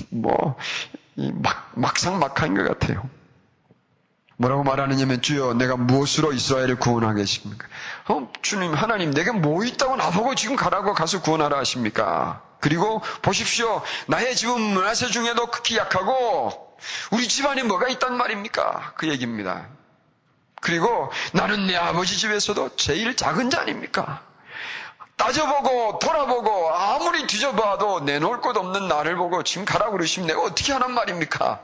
뭐, 0.09 0.57
막, 1.15 1.71
막상 1.75 2.19
막한 2.19 2.55
것 2.55 2.67
같아요. 2.67 3.09
뭐라고 4.37 4.63
말하느냐면 4.63 5.21
주여 5.21 5.53
내가 5.53 5.75
무엇으로 5.75 6.31
이스라엘을 6.31 6.77
구원하겠습니까? 6.77 7.67
어, 8.07 8.31
주님 8.41 8.73
하나님 8.73 9.11
내게 9.11 9.31
뭐 9.31 9.65
있다고 9.65 9.97
나보고 9.97 10.35
지금 10.35 10.55
가라고 10.55 10.93
가서 10.93 11.21
구원하라 11.21 11.57
하십니까? 11.57 12.41
그리고 12.59 13.01
보십시오. 13.21 13.81
나의 14.07 14.35
집은 14.35 14.59
문화세 14.59 15.07
중에도 15.07 15.47
극히 15.47 15.77
약하고 15.77 16.77
우리 17.11 17.27
집안에 17.27 17.63
뭐가 17.63 17.87
있단 17.89 18.15
말입니까? 18.17 18.93
그 18.95 19.07
얘기입니다. 19.07 19.67
그리고 20.61 21.11
나는 21.33 21.67
내 21.67 21.75
아버지 21.75 22.17
집에서도 22.17 22.75
제일 22.75 23.15
작은 23.15 23.49
자 23.49 23.61
아닙니까? 23.61 24.21
따져보고 25.15 25.99
돌아보고 25.99 26.73
아무리 26.73 27.27
뒤져봐도 27.27 28.01
내놓을 28.01 28.39
것 28.41 28.55
없는 28.55 28.87
나를 28.87 29.17
보고 29.17 29.43
지금 29.43 29.65
가라고 29.65 29.93
그러시면 29.93 30.27
내가 30.27 30.41
어떻게 30.41 30.71
하란 30.71 30.93
말입니까? 30.93 31.61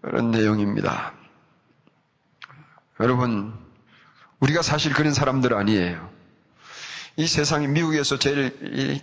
그런 0.00 0.30
내용입니다. 0.32 1.12
여러분, 3.00 3.56
우리가 4.40 4.62
사실 4.62 4.92
그런 4.92 5.14
사람들 5.14 5.54
아니에요. 5.54 6.10
이 7.16 7.26
세상이 7.26 7.68
미국에서 7.68 8.18
제일 8.18 9.00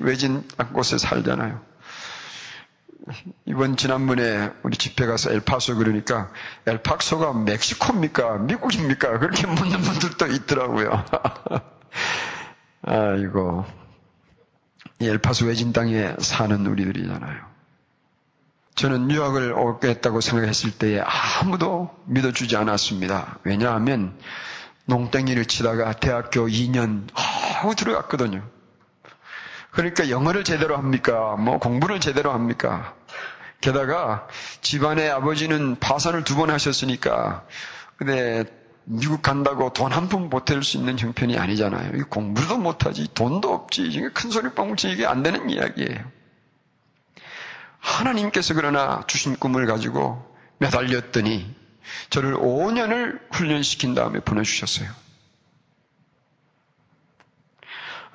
외진 0.00 0.46
곳에 0.72 0.98
살잖아요. 0.98 1.60
이번 3.44 3.76
지난번에 3.76 4.50
우리 4.62 4.76
집회 4.76 5.06
가서 5.06 5.30
엘파소 5.30 5.76
그러니까 5.76 6.32
엘파소가 6.66 7.32
멕시코입니까? 7.34 8.38
미국입니까? 8.38 9.18
그렇게 9.18 9.46
묻는 9.46 9.80
분들도 9.80 10.26
있더라고요. 10.26 11.04
아이고. 12.82 13.64
이 14.98 15.08
엘파소 15.08 15.46
외진 15.46 15.72
땅에 15.72 16.14
사는 16.18 16.66
우리들이잖아요. 16.66 17.56
저는 18.74 19.10
유학을 19.10 19.52
오겠다고 19.52 20.20
생각했을 20.20 20.72
때에 20.72 21.00
아무도 21.00 21.94
믿어주지 22.06 22.56
않았습니다. 22.56 23.38
왜냐하면 23.44 24.18
농땡이를 24.86 25.46
치다가 25.46 25.92
대학교 25.92 26.46
2년 26.46 27.08
하고 27.14 27.74
들어갔거든요. 27.74 28.42
그러니까 29.76 30.08
영어를 30.10 30.42
제대로 30.42 30.76
합니까? 30.76 31.36
뭐 31.36 31.58
공부를 31.58 32.00
제대로 32.00 32.32
합니까? 32.32 32.94
게다가 33.60 34.26
집안의 34.62 35.10
아버지는 35.10 35.76
파산을 35.78 36.24
두 36.24 36.36
번 36.36 36.50
하셨으니까 36.50 37.44
근데 37.96 38.44
미국 38.84 39.22
간다고 39.22 39.72
돈 39.72 39.92
한 39.92 40.08
푼 40.08 40.30
보탤 40.30 40.62
수 40.62 40.76
있는 40.78 40.98
형편이 40.98 41.38
아니잖아요. 41.38 42.06
공부도 42.08 42.58
못하지 42.58 43.12
돈도 43.14 43.52
없지 43.52 43.82
이게 43.82 44.08
큰 44.10 44.30
소리 44.30 44.50
뻥치 44.50 44.90
이게 44.90 45.06
안 45.06 45.22
되는 45.22 45.50
이야기예요. 45.50 45.98
하나님께서 47.80 48.54
그러나 48.54 49.02
주신 49.06 49.36
꿈을 49.36 49.66
가지고 49.66 50.24
매달렸더니 50.58 51.54
저를 52.10 52.34
5년을 52.34 53.20
훈련시킨 53.32 53.94
다음에 53.94 54.20
보내주셨어요. 54.20 54.88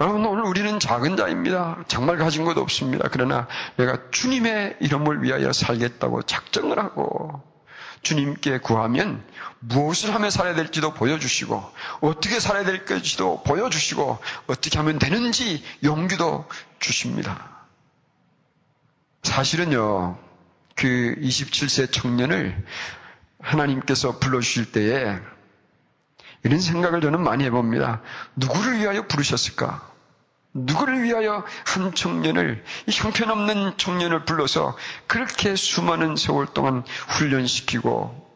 여러분, 0.02 0.26
오늘 0.26 0.46
우리는 0.46 0.80
작은 0.80 1.16
자입니다. 1.16 1.78
정말 1.88 2.18
가진 2.18 2.44
것 2.44 2.58
없습니다. 2.58 3.08
그러나 3.12 3.48
내가 3.78 4.00
주님의 4.10 4.78
이름을 4.80 5.22
위하여 5.22 5.54
살겠다고 5.54 6.24
작정을 6.24 6.80
하고 6.80 7.44
주님께 8.02 8.62
구하면 8.62 9.24
무엇을 9.60 10.16
하며 10.16 10.32
살아야 10.32 10.56
될지도 10.56 10.96
보여주시고 10.96 11.72
어떻게 12.02 12.40
살아야 12.40 12.64
될지도 12.64 13.44
보여주시고 13.44 14.18
어떻게 14.48 14.80
하면 14.80 14.98
되는지 14.98 15.64
용기도 15.84 16.50
주십니다. 16.80 17.68
사실은요, 19.22 20.18
그 20.78 21.16
27세 21.20 21.92
청년을 21.92 22.66
하나님께서 23.40 24.18
불러주실 24.18 24.72
때에 24.72 25.20
이런 26.44 26.60
생각을 26.60 27.02
저는 27.02 27.22
많이 27.22 27.44
해봅니다. 27.44 28.02
누구를 28.36 28.80
위하여 28.80 29.06
부르셨을까? 29.06 29.91
누구를 30.54 31.04
위하여 31.04 31.46
한 31.66 31.94
청년을, 31.94 32.64
이 32.88 32.92
형편없는 32.92 33.78
청년을 33.78 34.26
불러서 34.26 34.78
그렇게 35.08 35.56
수많은 35.56 36.16
세월 36.16 36.48
동안 36.48 36.84
훈련시키고 37.18 38.30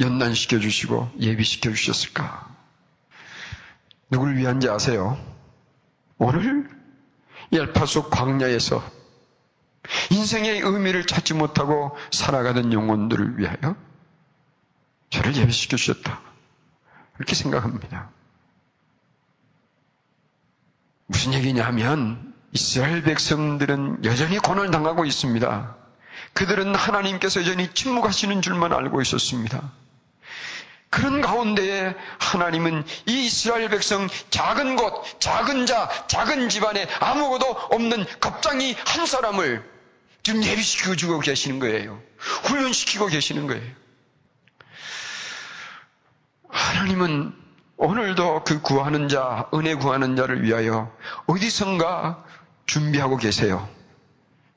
연단시켜 0.00 0.58
주시고 0.58 1.10
예비시켜 1.20 1.70
주셨을까? 1.70 2.48
누구를 4.10 4.36
위한지 4.36 4.68
아세요? 4.68 5.18
오늘 6.18 6.68
열파소 7.52 8.10
광야에서 8.10 8.82
인생의 10.10 10.60
의미를 10.60 11.06
찾지 11.06 11.34
못하고 11.34 11.96
살아가는 12.10 12.72
영혼들을 12.72 13.38
위하여 13.38 13.76
저를 15.10 15.36
예배시켜 15.36 15.76
주셨다. 15.76 16.20
그렇게 17.14 17.34
생각합니다. 17.34 18.10
무슨 21.14 21.32
얘기냐 21.32 21.64
하면 21.66 22.34
이스라엘 22.52 23.04
백성들은 23.04 24.04
여전히 24.04 24.38
고난을 24.38 24.72
당하고 24.72 25.04
있습니다. 25.04 25.76
그들은 26.32 26.74
하나님께서 26.74 27.40
여전히 27.40 27.72
침묵하시는 27.72 28.42
줄만 28.42 28.72
알고 28.72 29.00
있었습니다. 29.00 29.70
그런 30.90 31.20
가운데에 31.20 31.94
하나님은 32.18 32.84
이 33.06 33.26
이스라엘 33.26 33.68
백성 33.68 34.08
작은 34.30 34.74
곳, 34.74 35.20
작은 35.20 35.66
자, 35.66 35.88
작은 36.08 36.48
집안에 36.48 36.88
아무것도 36.98 37.46
없는 37.46 38.06
겁장이 38.18 38.76
한 38.84 39.06
사람을 39.06 39.64
지금 40.24 40.42
예비시키고 40.42 40.96
주고 40.96 41.20
계시는 41.20 41.60
거예요. 41.60 42.02
훈련시키고 42.18 43.06
계시는 43.06 43.46
거예요. 43.46 43.72
하나님은 46.48 47.43
오늘도 47.76 48.44
그 48.44 48.60
구하는 48.60 49.08
자, 49.08 49.48
은혜 49.54 49.74
구하는 49.74 50.16
자를 50.16 50.42
위하여 50.42 50.92
어디선가 51.26 52.24
준비하고 52.66 53.16
계세요. 53.16 53.68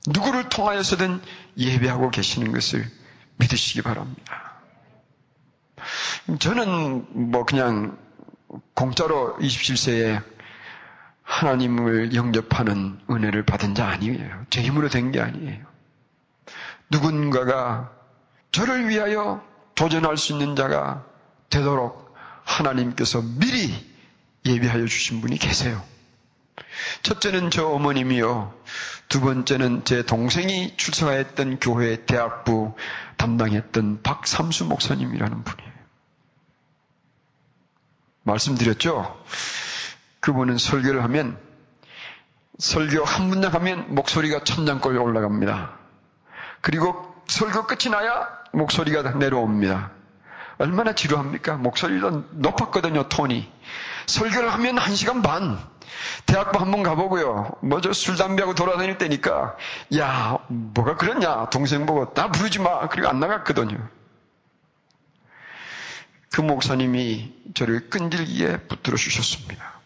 누구를 0.08 0.49
통하여서든 0.49 1.21
예배하고 1.58 2.12
계시는 2.12 2.51
것을 2.53 2.86
믿으시기 3.38 3.82
바랍니다. 3.82 4.53
저는 6.39 7.32
뭐 7.32 7.45
그냥 7.45 7.97
공짜로 8.73 9.36
27세에 9.39 10.23
하나님을 11.23 12.15
영접하는 12.15 12.99
은혜를 13.10 13.43
받은 13.45 13.75
자 13.75 13.88
아니에요. 13.88 14.45
제 14.49 14.62
힘으로 14.62 14.89
된 14.89 15.12
게 15.12 15.19
아니에요. 15.19 15.65
누군가가 16.89 17.91
저를 18.51 18.88
위하여 18.88 19.43
도전할 19.75 20.15
수 20.17 20.32
있는 20.34 20.56
자가 20.56 21.03
되도록 21.49 22.07
하나님께서 22.47 23.21
미리 23.21 23.73
예비하여 24.45 24.86
주신 24.86 25.21
분이 25.21 25.38
계세요. 25.38 25.83
첫째는 27.03 27.51
저 27.51 27.67
어머님이요. 27.67 28.53
두 29.10 29.21
번째는 29.21 29.83
제 29.86 30.03
동생이 30.03 30.75
출석하였던 30.77 31.60
교회 31.60 32.05
대학부 32.05 32.75
담당했던 33.17 34.01
박삼수 34.01 34.65
목사님이라는 34.65 35.43
분이에요. 35.43 35.73
말씀드렸죠? 38.23 39.23
그분은 40.19 40.57
설교를 40.57 41.03
하면 41.03 41.39
설교 42.57 43.03
한 43.03 43.27
문장 43.27 43.53
하면 43.53 43.93
목소리가 43.93 44.43
천장골 44.43 44.97
올라갑니다. 44.97 45.77
그리고 46.62 47.15
설교 47.27 47.67
끝이 47.67 47.91
나야 47.91 48.27
목소리가 48.51 49.03
내려옵니다. 49.13 49.96
얼마나 50.58 50.93
지루합니까? 50.93 51.58
목소리도 51.58 52.26
높았거든요, 52.32 53.10
톤이. 53.10 53.52
설교를 54.08 54.52
하면 54.54 54.78
한 54.78 54.96
시간 54.96 55.22
반. 55.22 55.60
대학부 56.26 56.60
한번 56.60 56.84
가보고요. 56.84 57.58
뭐저 57.62 57.93
술, 57.93 58.17
담배하고 58.17 58.56
돌아다닐 58.56 58.98
때니까, 58.98 59.56
야, 59.98 60.38
뭐가 60.48 60.96
그랬냐? 60.96 61.50
동생 61.50 61.86
보고, 61.86 62.13
나 62.13 62.32
부르지 62.32 62.60
마. 62.60 62.88
그리고 62.89 63.08
안 63.08 63.20
나갔거든요. 63.20 63.78
그 66.32 66.41
목사님이 66.41 67.34
저를 67.54 67.89
끈질기게 67.89 68.67
붙들어 68.67 68.98
주셨습니다. 68.98 69.78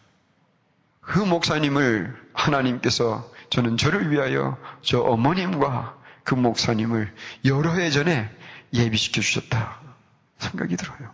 그 1.01 1.19
목사님을 1.19 2.15
하나님께서 2.33 3.29
저는 3.49 3.77
저를 3.77 4.11
위하여 4.11 4.57
저 4.81 5.01
어머님과 5.01 5.95
그 6.23 6.35
목사님을 6.35 7.13
여러 7.45 7.73
해 7.73 7.89
전에 7.89 8.29
예비시켜 8.73 9.21
주셨다 9.21 9.80
생각이 10.41 10.75
들어요. 10.75 11.13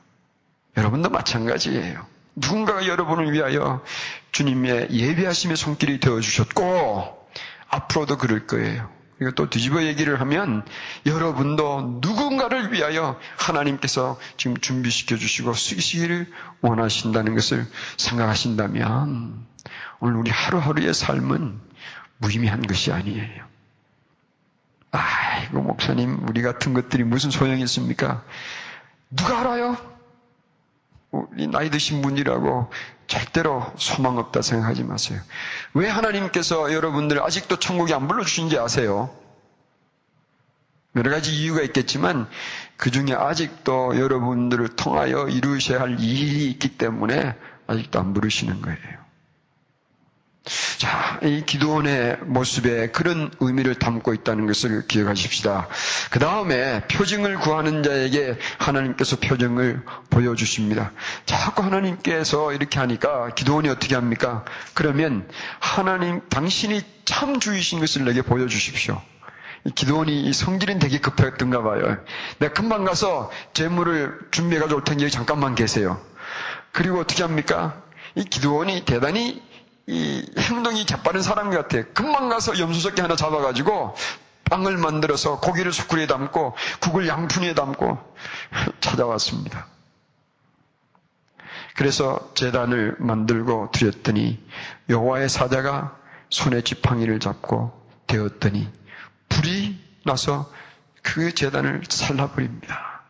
여러분도 0.75 1.09
마찬가지예요. 1.09 2.05
누군가가 2.35 2.87
여러분을 2.87 3.33
위하여 3.33 3.83
주님의 4.31 4.89
예비하심의 4.91 5.57
손길이 5.57 5.99
되어 5.99 6.19
주셨고 6.19 7.27
앞으로도 7.69 8.17
그럴 8.17 8.45
거예요. 8.47 8.89
이거 9.19 9.31
또 9.31 9.49
뒤집어 9.49 9.81
얘기를 9.81 10.21
하면 10.21 10.63
여러분도 11.07 11.99
누군가를 12.01 12.71
위하여 12.71 13.19
하나님께서 13.37 14.19
지금 14.37 14.57
준비시켜 14.57 15.17
주시고 15.17 15.53
쓰시기를 15.53 16.31
원하신다는 16.61 17.33
것을 17.33 17.65
생각하신다면 17.97 19.45
오늘 19.99 20.15
우리 20.17 20.29
하루하루의 20.29 20.93
삶은 20.93 21.59
무의미한 22.19 22.61
것이 22.61 22.91
아니에요. 22.91 23.45
아이고 24.91 25.61
목사님 25.61 26.27
우리 26.29 26.43
같은 26.43 26.75
것들이 26.75 27.03
무슨 27.03 27.31
소용이 27.31 27.61
있습니까? 27.63 28.23
누가 29.09 29.39
알아요? 29.41 29.77
우리 31.11 31.47
나이 31.47 31.69
드신 31.69 32.01
분이라고 32.01 32.69
절대로 33.07 33.65
소망 33.77 34.17
없다 34.17 34.41
생각하지 34.41 34.83
마세요. 34.83 35.21
왜 35.73 35.87
하나님께서 35.87 36.73
여러분들 36.73 37.23
아직도 37.23 37.59
천국에 37.59 37.93
안 37.93 38.07
불러주신지 38.07 38.57
아세요? 38.59 39.09
여러 40.95 41.11
가지 41.11 41.33
이유가 41.33 41.61
있겠지만 41.61 42.27
그 42.75 42.91
중에 42.91 43.13
아직도 43.13 43.97
여러분들을 43.97 44.75
통하여 44.75 45.27
이루셔야 45.27 45.81
할 45.81 45.99
일이 45.99 46.49
있기 46.49 46.77
때문에 46.77 47.35
아직도 47.67 47.99
안 47.99 48.13
부르시는 48.13 48.61
거예요. 48.61 49.06
자, 50.77 51.19
이 51.23 51.43
기도원의 51.45 52.19
모습에 52.25 52.87
그런 52.87 53.31
의미를 53.39 53.75
담고 53.75 54.13
있다는 54.13 54.47
것을 54.47 54.87
기억하십시다. 54.87 55.67
그 56.09 56.19
다음에 56.19 56.85
표징을 56.87 57.39
구하는 57.39 57.83
자에게 57.83 58.37
하나님께서 58.57 59.17
표징을 59.17 59.83
보여주십니다. 60.09 60.91
자꾸 61.25 61.63
하나님께서 61.63 62.53
이렇게 62.53 62.79
하니까 62.79 63.29
기도원이 63.35 63.69
어떻게 63.69 63.95
합니까? 63.95 64.45
그러면 64.73 65.27
하나님, 65.59 66.21
당신이 66.29 66.81
참 67.05 67.39
주이신 67.39 67.79
것을 67.79 68.05
내게 68.05 68.21
보여주십시오. 68.21 69.01
기도원이 69.75 70.31
성질은 70.31 70.79
되게 70.79 70.99
급했던가 70.99 71.61
봐요. 71.61 71.97
내가 72.39 72.53
금방 72.53 72.85
가서 72.85 73.29
재물을 73.53 74.17
준비해 74.31 74.61
가지고 74.61 74.79
올 74.79 74.83
테니 74.85 75.09
잠깐만 75.09 75.55
계세요. 75.55 75.99
그리고 76.71 76.99
어떻게 76.99 77.23
합니까? 77.23 77.81
이 78.15 78.23
기도원이 78.23 78.85
대단히 78.85 79.41
이 79.87 80.25
행동이 80.37 80.85
재빠른 80.85 81.21
사람 81.21 81.49
같아. 81.49 81.81
금방 81.93 82.27
가서 82.29 82.59
염소석기 82.59 83.01
하나 83.01 83.15
잡아가지고 83.15 83.95
빵을 84.49 84.77
만들어서 84.77 85.39
고기를 85.39 85.71
수쿠리에 85.71 86.07
담고 86.07 86.55
국을 86.81 87.07
양푼에 87.07 87.53
담고 87.53 87.97
찾아왔습니다. 88.81 89.67
그래서 91.75 92.31
재단을 92.33 92.95
만들고 92.99 93.71
드렸더니 93.71 94.43
여호와의 94.89 95.29
사자가 95.29 95.95
손에 96.29 96.61
지팡이를 96.61 97.19
잡고 97.19 97.71
되었더니 98.07 98.69
불이 99.29 99.79
나서 100.05 100.51
그 101.01 101.33
재단을 101.33 101.83
살라버립니다. 101.87 103.03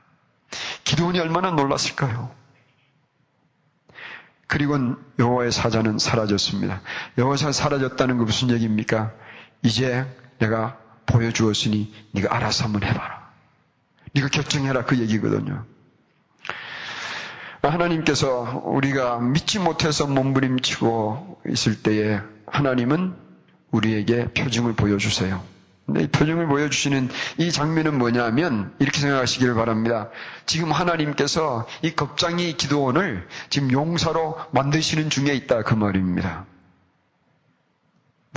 기도원이 0.84 1.20
얼마나 1.20 1.52
놀랐을까요? 1.52 2.37
그리고 4.48 4.78
여호와의 5.20 5.52
사자는 5.52 6.00
사라졌습니다. 6.00 6.82
여호와의 7.18 7.38
사라졌다는 7.54 8.18
건 8.18 8.26
무슨 8.26 8.50
얘기입니까? 8.50 9.12
이제 9.62 10.06
내가 10.40 10.78
보여주었으니 11.06 11.94
네가 12.12 12.34
알아서 12.36 12.66
한번 12.66 12.84
해봐라. 12.84 13.30
네가 14.14 14.30
결정해라 14.30 14.86
그 14.86 14.98
얘기거든요. 15.00 15.66
하나님께서 17.62 18.62
우리가 18.66 19.20
믿지 19.20 19.60
못해서 19.60 20.08
몸부림치고 20.08 21.42
있을 21.50 21.82
때에 21.82 22.22
하나님은 22.46 23.16
우리에게 23.72 24.30
표징을 24.34 24.74
보여주세요. 24.74 25.44
근데 25.88 26.04
이 26.04 26.08
표정을 26.08 26.48
보여주시는 26.48 27.10
이 27.38 27.52
장면은 27.52 27.98
뭐냐면 27.98 28.74
이렇게 28.80 29.00
생각하시기를 29.00 29.56
바랍니다. 29.56 30.10
지금 30.46 30.72
하나님께서 30.72 31.66
이 31.82 31.92
겁장이 31.92 32.58
기도원을 32.58 33.26
지금 33.50 33.72
용사로 33.72 34.38
만드시는 34.52 35.10
중에 35.10 35.34
있다 35.34 35.64
그 35.64 35.74
말입니다. 35.74 36.46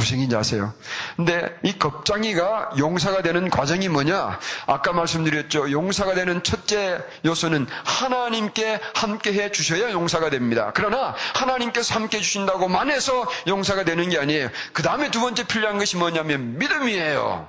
무슨 0.00 0.14
얘기인지 0.14 0.34
아세요? 0.34 0.72
근데 1.16 1.54
이 1.62 1.78
겁장이가 1.78 2.72
용사가 2.78 3.20
되는 3.20 3.50
과정이 3.50 3.90
뭐냐? 3.90 4.40
아까 4.66 4.92
말씀드렸죠. 4.92 5.70
용사가 5.70 6.14
되는 6.14 6.42
첫째 6.42 7.04
요소는 7.26 7.66
하나님께 7.84 8.80
함께 8.94 9.34
해 9.34 9.52
주셔야 9.52 9.92
용사가 9.92 10.30
됩니다. 10.30 10.72
그러나 10.74 11.14
하나님께서 11.34 11.94
함께 11.94 12.16
해 12.16 12.22
주신다고만 12.22 12.90
해서 12.90 13.26
용사가 13.46 13.84
되는 13.84 14.08
게 14.08 14.18
아니에요. 14.18 14.48
그 14.72 14.82
다음에 14.82 15.10
두 15.10 15.20
번째 15.20 15.46
필요한 15.46 15.76
것이 15.76 15.98
뭐냐면 15.98 16.58
믿음이에요. 16.58 17.48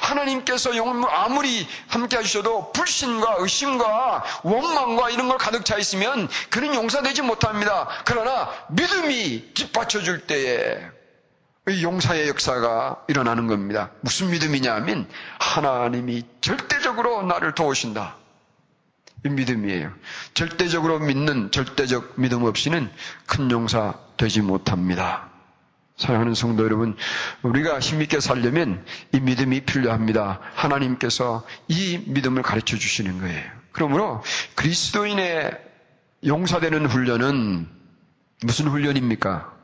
하나님께서 0.00 0.70
아무리 1.10 1.66
함께 1.88 2.16
하셔도 2.16 2.72
불신과 2.72 3.36
의심과 3.38 4.24
원망과 4.44 5.10
이런 5.10 5.28
걸 5.28 5.36
가득 5.36 5.64
차 5.64 5.76
있으면 5.78 6.28
그는 6.50 6.74
용사되지 6.74 7.22
못합니다. 7.22 7.88
그러나 8.04 8.50
믿음이 8.68 9.54
뒷받쳐줄 9.54 10.26
때에 10.26 10.97
용사의 11.82 12.28
역사가 12.28 13.04
일어나는 13.08 13.46
겁니다. 13.46 13.90
무슨 14.00 14.30
믿음이냐 14.30 14.74
하면 14.76 15.08
하나님이 15.38 16.24
절대적으로 16.40 17.22
나를 17.22 17.54
도우신다. 17.54 18.16
이 19.24 19.28
믿음이에요. 19.28 19.92
절대적으로 20.34 21.00
믿는 21.00 21.50
절대적 21.50 22.14
믿음 22.16 22.44
없이는 22.44 22.90
큰 23.26 23.50
용사 23.50 23.94
되지 24.16 24.42
못합니다. 24.42 25.28
사랑하는 25.96 26.34
성도 26.34 26.64
여러분, 26.64 26.96
우리가 27.42 27.80
힘있게 27.80 28.20
살려면 28.20 28.84
이 29.12 29.18
믿음이 29.18 29.62
필요합니다. 29.62 30.38
하나님께서 30.54 31.44
이 31.66 32.00
믿음을 32.06 32.42
가르쳐 32.42 32.76
주시는 32.76 33.20
거예요. 33.20 33.50
그러므로 33.72 34.22
그리스도인의 34.54 35.50
용사되는 36.24 36.86
훈련은 36.86 37.68
무슨 38.44 38.68
훈련입니까? 38.68 39.57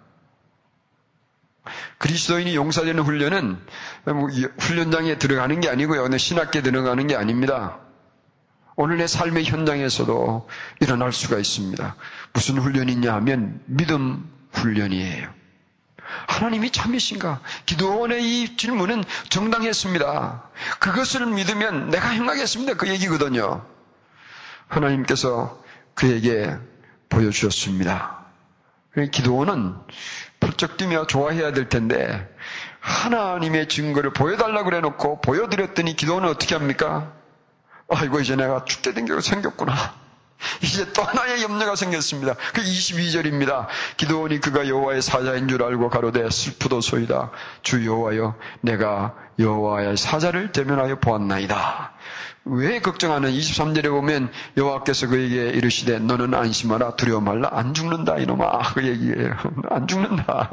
그리스도인이 1.99 2.55
용사되는 2.55 3.03
훈련은 3.03 3.59
뭐 4.05 4.29
훈련장에 4.59 5.19
들어가는 5.19 5.61
게 5.61 5.69
아니고요. 5.69 6.17
신학계 6.17 6.63
들어가는 6.63 7.07
게 7.07 7.17
아닙니다. 7.17 7.79
오늘 8.77 9.01
의 9.01 9.07
삶의 9.09 9.45
현장에서도 9.45 10.49
일어날 10.81 11.13
수가 11.13 11.39
있습니다. 11.39 11.97
무슨 12.33 12.59
훈련이냐 12.59 13.13
하면 13.15 13.61
믿음 13.67 14.29
훈련이에요. 14.53 15.33
하나님이 16.27 16.71
참이신가? 16.71 17.41
기도원의 17.67 18.23
이 18.43 18.57
질문은 18.57 19.05
정당했습니다. 19.29 20.51
그것을 20.81 21.27
믿으면 21.27 21.91
내가 21.91 22.09
행하겠습니다. 22.09 22.75
그 22.75 22.89
얘기거든요. 22.89 23.65
하나님께서 24.69 25.63
그에게 25.95 26.57
보여주셨습니다. 27.09 28.25
기도원은 29.13 29.75
펄쩍 30.45 30.77
뛰며 30.77 31.07
좋아해야 31.07 31.53
될 31.53 31.69
텐데 31.69 32.29
하나님의 32.81 33.69
증거를 33.69 34.13
보여달라고 34.13 34.65
그래 34.67 34.81
놓고 34.81 35.23
보여드렸더니 35.23 35.97
기도원은 35.97 36.29
어떻게 36.29 36.55
합니까? 36.55 37.13
아이고 37.89 38.21
이제 38.21 38.37
내가 38.37 38.65
죽게 38.65 38.93
된 38.93 39.07
게 39.07 39.19
생겼구나. 39.21 39.75
이제 40.63 40.93
또 40.93 41.03
하나의 41.03 41.43
염려가 41.43 41.77
생겼습니다. 41.77 42.35
그 42.53 42.61
22절입니다. 42.61 43.67
기도원이 43.97 44.41
그가 44.41 44.69
여호와의 44.69 45.01
사자인 45.01 45.49
줄 45.49 45.63
알고 45.63 45.89
가로되 45.89 46.29
슬프도소이다. 46.29 47.31
주 47.63 47.87
여호와여 47.87 48.35
내가 48.61 49.15
여호와의 49.39 49.97
사자를 49.97 50.53
대면하여 50.53 50.99
보았나이다. 51.01 51.94
왜 52.47 52.81
걱정하는 52.81 53.31
23절에 53.31 53.89
보면 53.89 54.31
여호와께서 54.57 55.09
그에게 55.09 55.49
이르시되 55.51 55.99
너는 55.99 56.35
안심하라 56.35 56.97
두려워 56.97 57.21
말라 57.21 57.49
안 57.53 57.73
죽는다 57.73 58.19
이놈아 58.19 58.75
그 58.75 58.87
얘기예요. 58.87 59.35
안 59.71 59.87
죽는다. 59.87 60.51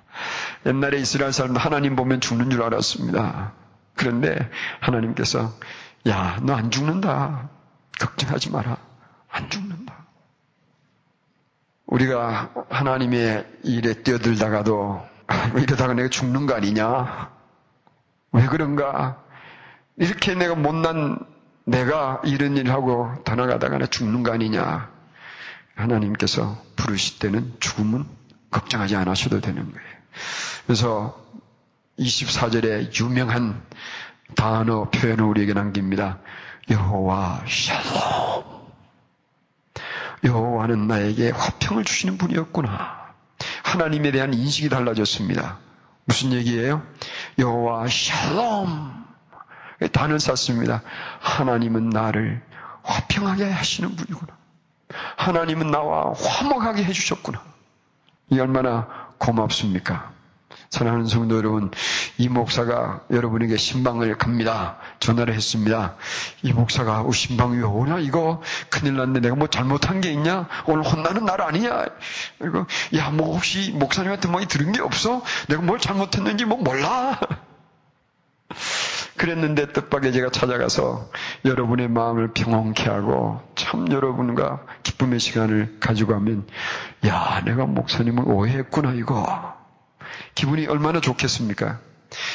옛날에 0.66 0.98
이스라엘 0.98 1.32
사람도 1.32 1.58
하나님 1.60 1.96
보면 1.96 2.20
죽는 2.20 2.50
줄 2.50 2.62
알았습니다. 2.62 3.52
그런데 3.94 4.50
하나님께서 4.80 5.52
야 6.06 6.38
너 6.42 6.54
안 6.54 6.70
죽는다. 6.70 7.48
걱정하지 7.98 8.50
마라. 8.50 8.76
안 9.28 9.50
죽는다. 9.50 10.06
우리가 11.86 12.50
하나님의 12.70 13.46
일에 13.64 13.94
뛰어들다가도 14.02 15.04
이러다가 15.56 15.94
내가 15.94 16.08
죽는 16.08 16.46
거 16.46 16.54
아니냐? 16.54 17.30
왜 18.32 18.46
그런가? 18.46 19.22
이렇게 19.98 20.34
내가 20.34 20.54
못난 20.54 21.18
내가 21.64 22.20
이런 22.24 22.56
일 22.56 22.70
하고 22.70 23.12
더 23.24 23.34
나가다가 23.34 23.78
나 23.78 23.86
죽는 23.86 24.22
거 24.22 24.32
아니냐? 24.32 24.90
하나님께서 25.74 26.62
부르실 26.76 27.18
때는 27.18 27.54
죽음은 27.60 28.04
걱정하지 28.50 28.96
않으셔도 28.96 29.40
되는 29.40 29.70
거예요. 29.72 29.96
그래서 30.66 31.20
24절에 31.98 32.98
유명한 33.00 33.62
단어 34.34 34.88
표현을 34.90 35.24
우리에게 35.24 35.54
남깁니다. 35.54 36.18
여호와 36.70 37.44
샬롬. 37.46 38.44
여호와는 40.24 40.88
나에게 40.88 41.30
화평을 41.30 41.84
주시는 41.84 42.18
분이었구나. 42.18 43.14
하나님에 43.64 44.10
대한 44.12 44.34
인식이 44.34 44.68
달라졌습니다. 44.68 45.58
무슨 46.04 46.32
얘기예요? 46.32 46.82
여호와 47.38 47.86
샬롬. 47.88 49.05
단을 49.92 50.20
썼습니다. 50.20 50.82
하나님은 51.20 51.90
나를 51.90 52.42
화평하게 52.82 53.50
하시는 53.50 53.94
분이구나. 53.94 54.36
하나님은 55.16 55.70
나와 55.70 56.12
화목하게 56.14 56.84
해주셨구나. 56.84 57.42
이 58.30 58.40
얼마나 58.40 58.86
고맙습니까? 59.18 60.16
사랑하는 60.70 61.06
성도 61.06 61.36
여러분, 61.36 61.70
이 62.18 62.28
목사가 62.28 63.00
여러분에게 63.10 63.56
신방을 63.56 64.18
갑니다. 64.18 64.78
전화를 65.00 65.34
했습니다. 65.34 65.94
이 66.42 66.52
목사가 66.52 67.02
어, 67.02 67.12
신방이 67.12 67.62
오냐? 67.62 67.98
이거 68.00 68.42
큰일 68.68 68.96
났네. 68.96 69.20
내가 69.20 69.36
뭐 69.36 69.46
잘못한 69.48 70.00
게 70.00 70.12
있냐? 70.12 70.48
오늘 70.66 70.84
혼나는 70.84 71.24
날 71.24 71.40
아니냐? 71.40 71.84
이거 72.42 72.66
야, 72.96 73.10
뭐 73.10 73.34
혹시 73.34 73.72
목사님한테 73.72 74.28
뭐 74.28 74.40
들은 74.44 74.72
게 74.72 74.80
없어? 74.80 75.22
내가 75.48 75.62
뭘 75.62 75.78
잘못했는지 75.78 76.44
뭐 76.44 76.58
몰라? 76.58 77.18
그랬는데 79.16 79.72
뜻밖의 79.72 80.12
제가 80.12 80.30
찾아가서 80.30 81.10
여러분의 81.44 81.88
마음을 81.88 82.32
평온케 82.32 82.84
하고 82.84 83.40
참 83.54 83.90
여러분과 83.90 84.64
기쁨의 84.82 85.20
시간을 85.20 85.78
가지고 85.80 86.14
하면 86.14 86.46
야 87.06 87.42
내가 87.44 87.66
목사님을 87.66 88.24
오해했구나 88.26 88.92
이거 88.92 89.54
기분이 90.34 90.66
얼마나 90.66 91.00
좋겠습니까? 91.00 91.78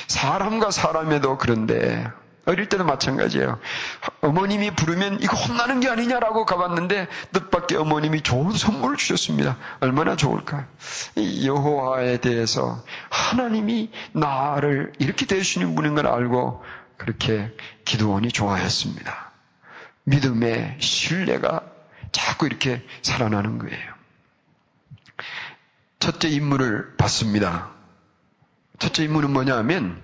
사람과 0.08 0.72
사람에도 0.72 1.38
그런데 1.38 2.08
어릴 2.46 2.70
때도 2.70 2.84
마찬가지예요. 2.84 3.60
어머님이 4.22 4.72
부르면 4.72 5.22
이거 5.22 5.38
혼나는 5.38 5.80
게 5.80 5.90
아니냐라고 5.90 6.46
가봤는데 6.46 7.08
뜻밖의 7.34 7.78
어머님이 7.78 8.22
좋은 8.22 8.52
선물을 8.52 8.98
주셨습니다. 8.98 9.58
얼마나 9.80 10.16
좋을까? 10.16 10.68
이 11.16 11.48
여호와에 11.48 12.18
대해서 12.18 12.84
하나님이 13.10 13.92
나를 14.14 14.94
이렇게 14.98 15.26
대주시는 15.26 15.76
분인 15.76 15.94
걸 15.94 16.08
알고 16.08 16.64
그렇게 16.98 17.52
기도원이 17.86 18.30
좋아했습니다. 18.30 19.32
믿음의 20.04 20.78
신뢰가 20.80 21.62
자꾸 22.12 22.48
이렇게 22.48 22.84
살아나는 23.04 23.60
거예요. 23.60 23.94
첫째 26.00 26.28
임무를 26.30 26.96
받습니다. 26.98 27.70
첫째 28.80 29.04
임무는 29.04 29.32
뭐냐 29.32 29.56
하면 29.58 30.02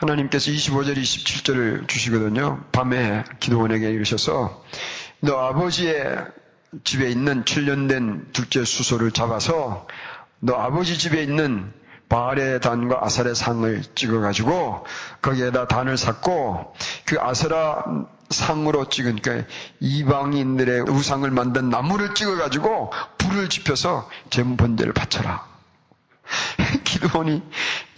하나님께서 0.00 0.52
25절, 0.52 0.96
27절을 0.96 1.88
주시거든요. 1.88 2.64
밤에 2.70 3.24
기도원에게 3.40 3.90
이르셔서 3.90 4.64
너 5.20 5.38
아버지의 5.38 6.24
집에 6.84 7.10
있는 7.10 7.42
7년 7.44 7.88
된 7.88 8.28
둘째 8.32 8.64
수소를 8.64 9.10
잡아서 9.10 9.88
너 10.38 10.54
아버지 10.54 10.96
집에 10.98 11.20
있는 11.22 11.72
바알의 12.08 12.60
단과 12.60 13.00
아살의 13.02 13.34
상을 13.34 13.82
찍어가지고 13.96 14.86
거기에다 15.20 15.66
단을 15.66 15.96
샀고 15.98 16.74
그 17.04 17.16
아세라 17.20 17.84
상으로 18.30 18.88
찍은 18.88 19.16
그 19.20 19.44
이방인들의 19.80 20.82
우상을 20.82 21.28
만든 21.32 21.70
나무를 21.70 22.14
찍어가지고 22.14 22.92
불을 23.18 23.48
지펴서 23.48 24.08
제문번제를 24.30 24.92
바쳐라. 24.92 25.48
기도원이 26.84 27.42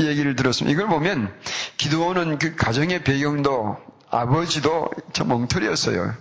얘기를 0.06 0.36
들었습니다. 0.36 0.72
이걸 0.72 0.88
보면 0.88 1.32
기도원은 1.76 2.38
그 2.38 2.56
가정의 2.56 3.04
배경도 3.04 3.76
아버지도 4.10 4.90
참 5.12 5.30
엉터리였어요. 5.30 6.14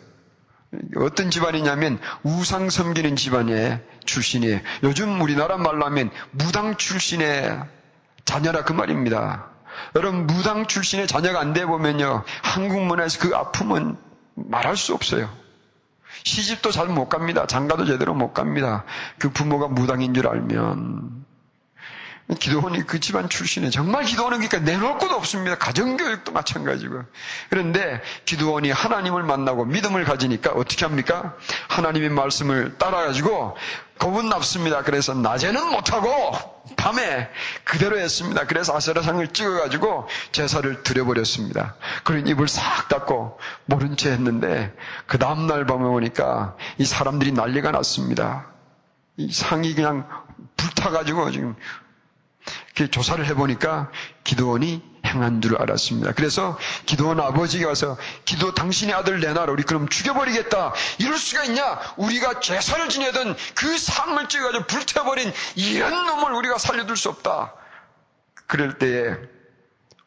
어떤 0.98 1.32
집안이냐면 1.32 2.00
우상 2.24 2.70
섬기는 2.70 3.16
집안의 3.16 3.82
출신이에요. 4.06 4.60
요즘 4.84 5.20
우리나라 5.22 5.58
말로 5.58 5.86
하면 5.86 6.12
무당 6.32 6.76
출신의 6.78 7.60
자녀라 8.26 8.64
그 8.64 8.74
말입니다. 8.74 9.48
여러분 9.96 10.28
무당 10.28 10.68
출신의 10.68 11.08
자녀가 11.08 11.40
안 11.40 11.54
돼 11.54 11.66
보면요 11.66 12.24
한국 12.44 12.84
문화에서 12.84 13.20
그 13.20 13.36
아픔은 13.36 13.98
말할 14.36 14.78
수 14.78 14.94
없어요. 14.94 15.30
시집도 16.24 16.72
잘 16.72 16.88
못 16.88 17.08
갑니다. 17.08 17.48
장가도 17.48 17.86
제대로 17.86 18.14
못 18.14 18.34
갑니다. 18.34 18.84
그 19.18 19.30
부모가 19.30 19.68
무당인 19.68 20.14
줄 20.14 20.28
알면 20.28 21.26
기도원이 22.38 22.86
그 22.86 23.00
집안 23.00 23.28
출신에 23.28 23.72
정말 23.72 24.04
기도원은 24.04 24.38
그러니까 24.40 24.60
내놓을 24.60 25.00
곳 25.00 25.12
없습니다. 25.12 25.58
가정교육도 25.58 26.32
마찬가지고. 26.32 27.04
그런데 27.50 28.02
기도원이 28.26 28.70
하나님을 28.70 29.24
만나고 29.24 29.66
믿음을 29.66 30.04
가지니까 30.04 30.52
어떻게 30.52 30.86
합니까? 30.86 31.36
하나님의 31.70 32.10
말씀을 32.10 32.78
따라가지고 32.78 33.58
겁은 33.98 34.30
났습니다. 34.30 34.84
그래서 34.84 35.16
낮에는 35.16 35.72
못하고 35.72 36.10
밤에 36.78 37.30
그대로 37.64 38.00
했습니다. 38.00 38.46
그래서 38.46 38.76
아세라상을 38.76 39.28
찍어가지고 39.30 40.08
제사를 40.32 40.84
드려버렸습니다. 40.84 41.76
그런 42.04 42.28
입을 42.28 42.48
싹 42.48 42.88
닫고 42.90 43.40
모른 43.66 43.98
채 43.98 44.12
했는데 44.12 44.72
그 45.08 45.18
다음날 45.18 45.66
밤에 45.66 45.84
오니까 45.84 46.56
이 46.78 46.86
사람들이 46.86 47.32
난리가 47.32 47.72
났습니다. 47.72 48.46
이 49.18 49.32
상이 49.34 49.74
그냥 49.74 50.08
불타가지고 50.56 51.32
지금 51.32 51.56
조사를 52.92 53.26
해보니까 53.26 53.92
기도원이 54.24 54.82
행한 55.06 55.42
줄 55.42 55.60
알았습니다. 55.60 56.14
그래서 56.14 56.58
기도원 56.86 57.20
아버지가 57.20 57.70
와서 57.70 57.98
기도 58.26 58.54
당신의 58.54 58.94
아들 58.94 59.20
내놔라. 59.20 59.52
우리 59.52 59.64
그럼 59.64 59.88
죽여버리겠다. 59.90 60.74
이럴 61.00 61.18
수가 61.18 61.46
있냐? 61.46 61.80
우리가 61.98 62.40
제사를 62.40 62.88
지내던 62.90 63.36
그 63.56 63.78
삶을 63.78 64.28
찍어가지고 64.28 64.66
불태워버린 64.66 65.32
이런 65.56 66.06
놈을 66.06 66.34
우리가 66.34 66.58
살려둘 66.58 66.98
수 66.98 67.10
없다. 67.10 67.54
그럴 68.48 68.78
때에 68.78 69.16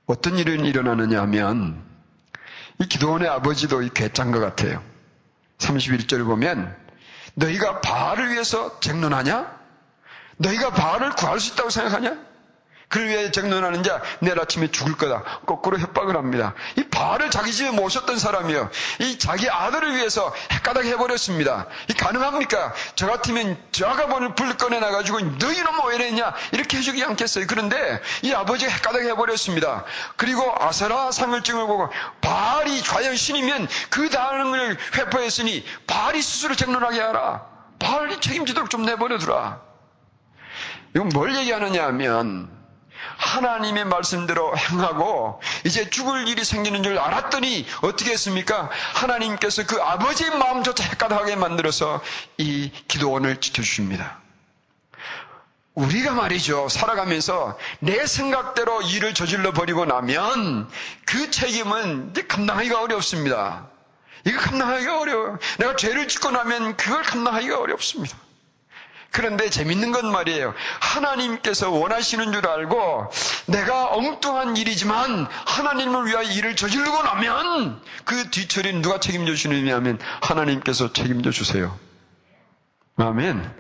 어떤 0.07 0.37
일이 0.37 0.53
일어나느냐 0.69 1.21
하면 1.23 1.83
이 2.81 2.87
기도원의 2.87 3.29
아버지도 3.29 3.83
이 3.83 3.91
괴짠 3.91 4.33
것 4.33 4.41
같아요. 4.41 4.83
31절을 5.59 6.27
보면 6.27 6.77
너희가 7.35 7.81
바알을 7.81 8.33
위해서 8.33 8.81
쟁론하냐? 8.81 9.61
너희가 10.39 10.71
바알을 10.71 11.13
구할 11.13 11.41
수 11.41 11.53
있다고 11.55 11.71
생각하냐? 11.71 12.32
그를 12.93 13.09
위해 13.09 13.31
정론하는 13.31 13.83
자 13.83 14.03
내일 14.21 14.39
아침에 14.39 14.71
죽을 14.71 14.99
거다. 14.99 15.23
거꾸로 15.47 15.79
협박을 15.79 16.15
합니다. 16.15 16.55
이 16.77 16.83
바알을 16.85 17.31
자기 17.31 17.51
집에 17.51 17.71
모셨던 17.71 18.19
사람이요. 18.19 18.71
이 19.01 19.19
자기 19.19 19.49
아들을 19.49 19.97
위해서 19.97 20.33
헷가닥 20.53 20.85
해버렸습니다. 20.85 21.67
이 21.89 21.95
가능합니까? 21.95 22.75
저 22.95 23.07
같으면 23.07 23.57
저 23.73 23.87
아가본을 23.87 24.35
불 24.35 24.59
꺼내놔가지고 24.59 25.21
너희는 25.21 25.75
뭐왜 25.77 25.97
이랬냐? 25.97 26.35
이렇게 26.53 26.77
해주지 26.77 27.03
않겠어요. 27.03 27.47
그런데 27.49 28.03
이 28.21 28.35
아버지가 28.35 28.71
헷가닥 28.71 29.01
해버렸습니다. 29.01 29.85
그리고 30.17 30.55
아세라 30.59 31.11
상을 31.13 31.43
증을 31.43 31.67
보고 31.67 31.89
바알이 32.21 32.83
과연 32.83 33.17
신이면 33.17 33.69
그 33.89 34.11
당을 34.11 34.77
회포했으니 34.97 35.65
바알이 35.87 36.21
스스로 36.21 36.55
정론하게 36.55 37.01
하라. 37.01 37.47
바알이 37.79 38.21
책임지도록 38.21 38.69
좀 38.69 38.83
내버려두라. 38.85 39.63
이건 40.95 41.09
뭘 41.09 41.35
얘기하느냐 41.35 41.87
하면 41.87 42.62
하나님의 43.17 43.85
말씀대로 43.85 44.57
행하고 44.57 45.41
이제 45.65 45.89
죽을 45.91 46.29
일이 46.29 46.45
생기는 46.45 46.83
줄 46.83 46.99
알았더니 46.99 47.67
어떻게 47.83 48.13
했습니까? 48.13 48.71
하나님께서 48.95 49.67
그 49.67 49.81
아버지의 49.81 50.37
마음조차 50.37 50.85
헷갈하게 50.85 51.37
만들어서 51.37 52.01
이 52.39 52.71
기도원을 52.89 53.41
지켜주십니다. 53.41 54.23
우리가 55.75 56.13
말이죠. 56.13 56.69
살아가면서 56.69 57.59
내 57.81 58.07
생각대로 58.07 58.83
일을 58.83 59.15
저질러 59.15 59.53
버리고 59.53 59.87
나면 59.87 60.69
그 61.07 61.31
책임은 61.31 62.13
감당하기가 62.29 62.83
어렵습니다. 62.83 63.69
이거 64.27 64.39
감당하기가 64.39 65.01
어려워요. 65.01 65.39
내가 65.59 65.77
죄를 65.77 66.09
짓고 66.09 66.31
나면 66.31 66.77
그걸 66.77 67.03
감당하기가 67.03 67.59
어렵습니다. 67.59 68.17
그런데 69.13 69.51
재밌는 69.51 69.93
건 69.93 70.11
말이에요. 70.11 70.55
하나님께서 70.81 71.71
원하시는 71.71 72.33
줄 72.33 72.47
알고 72.47 73.11
내가 73.47 73.95
엉뚱한 73.95 74.57
일이지만 74.57 75.27
하나님을 75.47 76.07
위하여 76.07 76.23
일을 76.29 76.57
저지르고 76.57 77.03
나면 77.03 77.81
그 78.05 78.31
뒤처리는 78.31 78.81
누가 78.81 78.99
책임져 78.99 79.35
주느냐 79.35 79.77
하면 79.77 79.99
하나님께서 80.23 80.93
책임져 80.95 81.31
주세요. 81.31 81.79
아멘. 82.97 83.55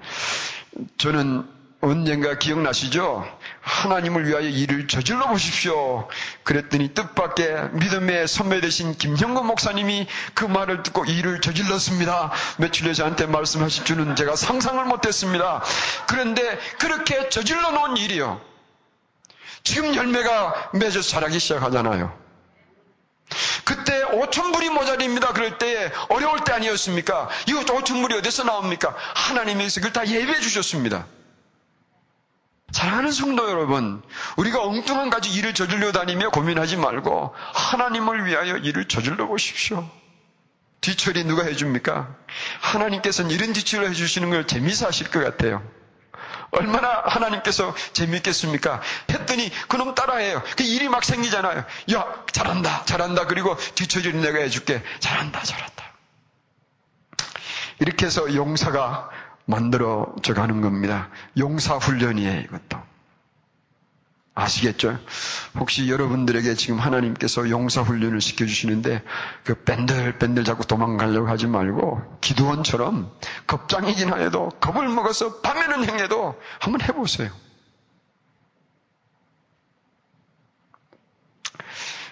저는 0.96 1.46
언젠가 1.82 2.38
기억나시죠? 2.38 3.26
하나님을 3.62 4.26
위하여 4.26 4.42
일을 4.48 4.88
저질러 4.88 5.28
보십시오. 5.28 6.08
그랬더니 6.42 6.94
뜻밖의 6.94 7.70
믿음의 7.72 8.26
선배 8.26 8.60
되신 8.60 8.96
김형건 8.98 9.46
목사님이 9.46 10.08
그 10.34 10.44
말을 10.44 10.82
듣고 10.82 11.04
일을 11.04 11.40
저질렀습니다. 11.40 12.32
며칠 12.58 12.84
전에 12.84 12.94
저한테 12.94 13.26
말씀하실 13.26 13.84
줄은 13.84 14.16
제가 14.16 14.34
상상을 14.34 14.84
못했습니다. 14.84 15.62
그런데 16.08 16.58
그렇게 16.78 17.28
저질러 17.28 17.70
놓은 17.70 17.96
일이요. 17.96 18.40
지금 19.62 19.94
열매가 19.94 20.70
맺어서 20.74 21.08
자라기 21.08 21.38
시작하잖아요. 21.38 22.20
그때 23.64 24.04
5천불이 24.06 24.70
모자립니다. 24.70 25.32
그럴 25.32 25.56
때 25.58 25.92
어려울 26.08 26.42
때 26.44 26.52
아니었습니까? 26.52 27.28
이 27.46 27.52
5천불이 27.52 28.18
어디서 28.18 28.42
나옵니까? 28.42 28.94
하나님께서 29.14 29.80
그걸 29.80 29.92
다 29.92 30.06
예배해 30.06 30.40
주셨습니다. 30.40 31.06
사랑하는 32.72 33.12
성도 33.12 33.48
여러분, 33.50 34.02
우리가 34.36 34.62
엉뚱한 34.62 35.10
가지 35.10 35.30
일을 35.30 35.54
저질러 35.54 35.92
다니며 35.92 36.30
고민하지 36.30 36.76
말고 36.78 37.34
하나님을 37.36 38.24
위하여 38.24 38.56
일을 38.56 38.88
저질러 38.88 39.26
보십시오. 39.26 39.88
뒤처리 40.80 41.24
누가 41.24 41.44
해줍니까? 41.44 42.16
하나님께서는 42.60 43.30
이런 43.30 43.52
뒤처리 43.52 43.86
해주시는 43.88 44.30
걸 44.30 44.46
재미서 44.46 44.86
하실 44.86 45.10
것 45.10 45.22
같아요. 45.22 45.62
얼마나 46.50 47.02
하나님께서 47.06 47.74
재미있겠습니까? 47.92 48.80
했더니 49.10 49.50
그놈 49.68 49.94
따라해요. 49.94 50.42
그 50.56 50.64
일이 50.64 50.88
막 50.88 51.04
생기잖아요. 51.04 51.64
야, 51.94 52.24
잘한다, 52.32 52.84
잘한다. 52.84 53.26
그리고 53.26 53.56
뒤처리는 53.74 54.20
내가 54.20 54.38
해줄게. 54.38 54.82
잘한다, 54.98 55.42
잘한다. 55.42 55.92
이렇게 57.78 58.06
해서 58.06 58.34
용사가 58.34 59.10
만들어져 59.44 60.34
가는 60.34 60.60
겁니다. 60.60 61.08
용사훈련이에요, 61.38 62.40
이것도. 62.40 62.92
아시겠죠? 64.34 64.98
혹시 65.58 65.90
여러분들에게 65.90 66.54
지금 66.54 66.78
하나님께서 66.78 67.50
용사훈련을 67.50 68.20
시켜주시는데 68.22 69.02
그 69.44 69.54
밴들밴들 69.64 70.44
자꾸 70.44 70.66
도망가려고 70.66 71.28
하지 71.28 71.46
말고 71.46 72.00
기도원처럼 72.22 73.12
겁장이긴 73.46 74.10
하여도 74.10 74.48
겁을 74.60 74.88
먹어서 74.88 75.40
밤에는 75.40 75.86
행해도 75.86 76.40
한번 76.60 76.80
해보세요. 76.80 77.30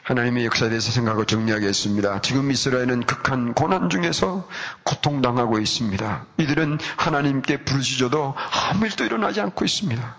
하나님의 0.03 0.47
역사에 0.47 0.69
대해서 0.69 0.91
생각하고 0.91 1.25
정리하겠습니다. 1.25 2.21
지금 2.23 2.51
이스라엘은 2.51 3.05
극한 3.05 3.55
고난 3.55 3.91
중에서 3.91 4.49
고통당하고 4.85 5.59
있습니다. 5.59 6.27
이들은 6.39 6.79
하나님께 6.97 7.65
부르짖어도 7.65 8.35
아무 8.71 8.87
일도 8.87 9.05
일어나지 9.05 9.41
않고 9.41 9.65
있습니다. 9.65 10.17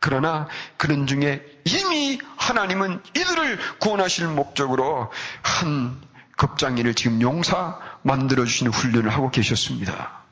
그러나 0.00 0.46
그런 0.76 1.06
중에 1.06 1.44
이미 1.64 2.20
하나님은 2.36 3.02
이들을 3.16 3.58
구원하실 3.80 4.28
목적으로 4.28 5.10
한 5.42 6.00
겁장이를 6.36 6.94
지금 6.94 7.20
용사 7.22 7.80
만들어주시는 8.02 8.72
훈련을 8.72 9.10
하고 9.10 9.30
계셨습니다. 9.30 10.22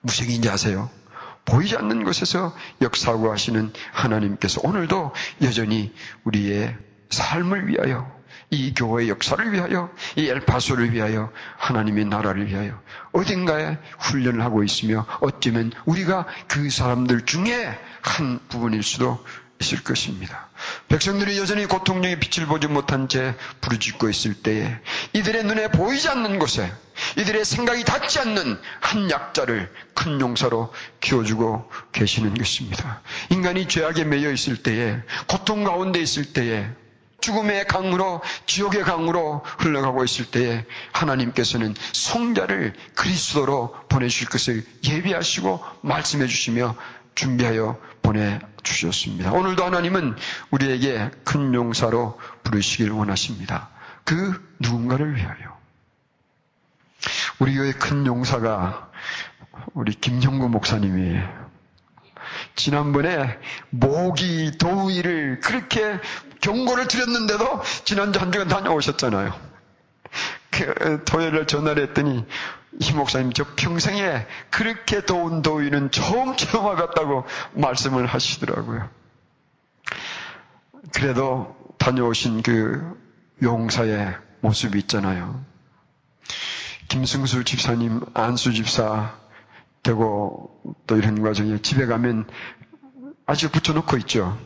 무슨 0.00 0.24
얘기인지 0.24 0.48
아세요? 0.48 0.88
보이지 1.44 1.76
않는 1.76 2.04
곳에서 2.04 2.56
역사하고 2.80 3.30
하시는 3.32 3.72
하나님께서 3.92 4.60
오늘도 4.64 5.12
여전히 5.42 5.92
우리의 6.24 6.76
삶을 7.10 7.68
위하여 7.68 8.20
이 8.50 8.74
교회의 8.74 9.08
역사를 9.08 9.52
위하여 9.52 9.90
이 10.16 10.28
엘파소를 10.28 10.92
위하여 10.92 11.30
하나님의 11.58 12.06
나라를 12.06 12.48
위하여 12.48 12.80
어딘가에 13.12 13.78
훈련을 13.98 14.42
하고 14.42 14.64
있으며 14.64 15.06
어쩌면 15.20 15.72
우리가 15.84 16.26
그 16.48 16.68
사람들 16.68 17.26
중에 17.26 17.78
한 18.02 18.40
부분일 18.48 18.82
수도 18.82 19.24
있을 19.60 19.84
것입니다. 19.84 20.48
백성들이 20.88 21.38
여전히 21.38 21.66
고통령의 21.66 22.18
빛을 22.18 22.46
보지 22.46 22.66
못한 22.66 23.08
채 23.08 23.34
부르짖고 23.60 24.08
있을 24.08 24.34
때에 24.34 24.78
이들의 25.12 25.44
눈에 25.44 25.70
보이지 25.70 26.08
않는 26.08 26.38
곳에 26.38 26.72
이들의 27.18 27.44
생각이 27.44 27.84
닿지 27.84 28.20
않는 28.20 28.58
한 28.80 29.10
약자를 29.10 29.72
큰 29.94 30.20
용사로 30.20 30.72
키워주고 31.00 31.70
계시는 31.92 32.34
것입니다. 32.34 33.02
인간이 33.28 33.68
죄악에 33.68 34.04
매여 34.04 34.32
있을 34.32 34.62
때에 34.62 35.00
고통 35.28 35.64
가운데 35.64 36.00
있을 36.00 36.32
때에 36.32 36.66
죽음의 37.20 37.66
강으로 37.66 38.20
지옥의 38.46 38.82
강으로 38.82 39.42
흘러가고 39.58 40.04
있을 40.04 40.26
때에 40.30 40.64
하나님께서는 40.92 41.74
성자를 41.92 42.74
그리스도로 42.94 43.76
보내주실 43.88 44.28
것을 44.28 44.64
예비하시고 44.84 45.64
말씀해 45.82 46.26
주시며 46.26 46.76
준비하여 47.14 47.78
보내주셨습니다. 48.02 49.32
오늘도 49.32 49.64
하나님은 49.64 50.16
우리에게 50.50 51.10
큰 51.24 51.54
용사로 51.54 52.18
부르시길 52.42 52.90
원하십니다. 52.90 53.68
그 54.04 54.42
누군가를 54.58 55.16
위하여. 55.16 55.58
우리 57.38 57.54
교회 57.54 57.72
큰 57.72 58.06
용사가 58.06 58.90
우리 59.74 59.92
김형구 59.94 60.48
목사님이에요. 60.48 61.50
지난번에 62.54 63.38
모기, 63.70 64.52
더위를 64.58 65.40
그렇게 65.40 65.98
경고를 66.40 66.88
드렸는데도 66.88 67.62
지난주 67.84 68.18
한 68.18 68.32
주간 68.32 68.48
다녀오셨잖아요. 68.48 69.32
그 70.50 71.04
토요일날 71.04 71.46
전화를 71.46 71.88
했더니 71.88 72.26
이 72.80 72.92
목사님 72.92 73.32
저 73.32 73.44
평생에 73.56 74.26
그렇게 74.50 75.04
더운 75.04 75.42
더위는 75.42 75.90
처음 75.90 76.36
처음 76.36 76.66
와봤다고 76.66 77.24
말씀을 77.54 78.06
하시더라고요. 78.06 78.88
그래도 80.92 81.56
다녀오신 81.78 82.42
그 82.42 82.98
용사의 83.42 84.16
모습이 84.40 84.78
있잖아요. 84.80 85.44
김승수 86.88 87.44
집사님, 87.44 88.00
안수 88.14 88.52
집사 88.52 89.16
되고 89.82 90.60
또 90.86 90.96
이런 90.96 91.22
과정에 91.22 91.62
집에 91.62 91.86
가면 91.86 92.26
아직 93.26 93.52
붙여놓고 93.52 93.96
있죠. 93.98 94.36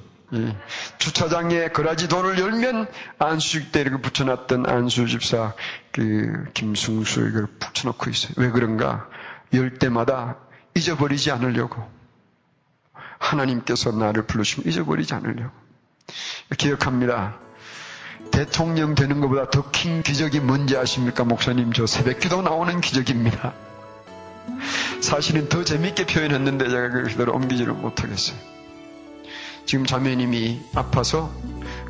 주차장에 0.99 1.69
거라지 1.69 2.09
돌을 2.09 2.39
열면 2.39 2.89
안수식 3.19 3.73
때 3.73 3.81
이렇게 3.81 4.01
붙여놨던 4.01 4.69
안수 4.69 5.07
집사 5.07 5.55
그 5.93 6.45
김승수 6.55 7.29
이걸 7.29 7.47
붙여놓고 7.59 8.11
있어요. 8.11 8.33
왜 8.37 8.51
그런가? 8.51 9.09
열 9.53 9.75
때마다 9.75 10.37
잊어버리지 10.75 11.31
않으려고. 11.31 11.89
하나님께서 13.19 13.93
나를 13.93 14.27
부르시면 14.27 14.69
잊어버리지 14.69 15.15
않으려고. 15.15 15.53
기억합니다. 16.59 17.39
대통령 18.31 18.95
되는 18.95 19.21
것보다 19.21 19.51
더 19.51 19.71
큰 19.71 20.03
기적이 20.03 20.41
뭔지 20.41 20.77
아십니까? 20.77 21.25
목사님, 21.25 21.73
저 21.73 21.87
새벽 21.87 22.19
기도 22.21 22.43
나오는 22.43 22.81
기적입니다. 22.81 23.53
사실은 25.01 25.49
더 25.49 25.63
재밌게 25.65 26.07
표현했는데 26.07 26.69
제가 26.69 26.89
그대로 26.91 27.35
옮기지를 27.35 27.73
못하겠어요. 27.75 28.54
지금 29.67 29.87
자매님이 29.87 30.61
아파서 30.75 31.33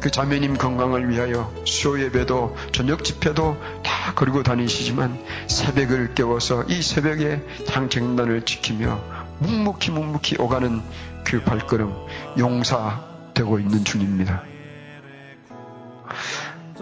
그 0.00 0.10
자매님 0.10 0.58
건강을 0.58 1.08
위하여 1.08 1.52
수요 1.64 2.00
예배도 2.04 2.56
저녁 2.72 3.04
집회도 3.04 3.56
다 3.82 4.14
걸고 4.14 4.42
다니시지만 4.42 5.18
새벽을 5.48 6.14
깨워서 6.14 6.64
이 6.64 6.82
새벽에 6.82 7.42
장정단을 7.66 8.42
지키며 8.42 9.00
묵묵히 9.40 9.90
묵묵히 9.90 10.36
오가는 10.38 10.82
그 11.24 11.42
발걸음 11.42 11.92
용사되고 12.38 13.58
있는 13.58 13.84
중입니다. 13.84 14.44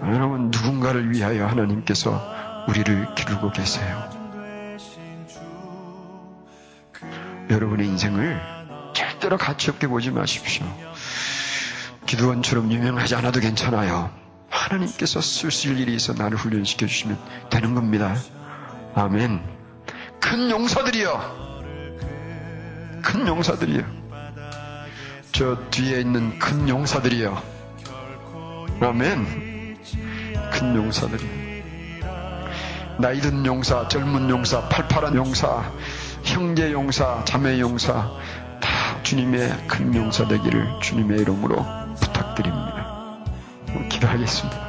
여러분 0.01 0.51
누군가를 0.51 1.11
위하여 1.11 1.47
하나님께서 1.47 2.21
우리를 2.67 3.15
기르고 3.15 3.51
계세요. 3.51 4.09
여러분의 7.49 7.87
인생을 7.87 8.52
절대로 9.23 9.37
가치 9.37 9.69
없게 9.69 9.87
보지 9.87 10.11
마십시오. 10.11 10.65
기도원처럼 12.05 12.69
유명하지 12.71 13.15
않아도 13.15 13.39
괜찮아요. 13.39 14.11
하나님께서 14.49 15.21
쓰실 15.21 15.79
일이 15.79 15.95
있어 15.95 16.13
나를 16.13 16.37
훈련시켜 16.37 16.87
주시면 16.87 17.17
되는 17.49 17.73
겁니다. 17.73 18.15
아멘. 18.95 19.41
큰 20.19 20.49
용사들이요. 20.49 21.63
큰 23.01 23.27
용사들이요. 23.27 23.85
저 25.31 25.57
뒤에 25.69 26.01
있는 26.01 26.37
큰 26.37 26.67
용사들이요. 26.67 27.41
아멘. 28.81 29.77
큰 30.51 30.75
용사들이. 30.75 31.25
나이든 32.99 33.45
용사, 33.45 33.87
젊은 33.87 34.29
용사, 34.29 34.67
팔팔한 34.67 35.15
용사, 35.15 35.71
형제 36.23 36.71
용사, 36.71 37.23
자매 37.25 37.59
용사, 37.59 37.93
다 37.93 38.11
주님의 39.03 39.67
큰 39.67 39.93
용사 39.93 40.27
되기를 40.27 40.79
주님의 40.81 41.19
이름으로 41.21 41.57
부탁드립니다. 41.99 43.17
기도하겠습니다. 43.89 44.62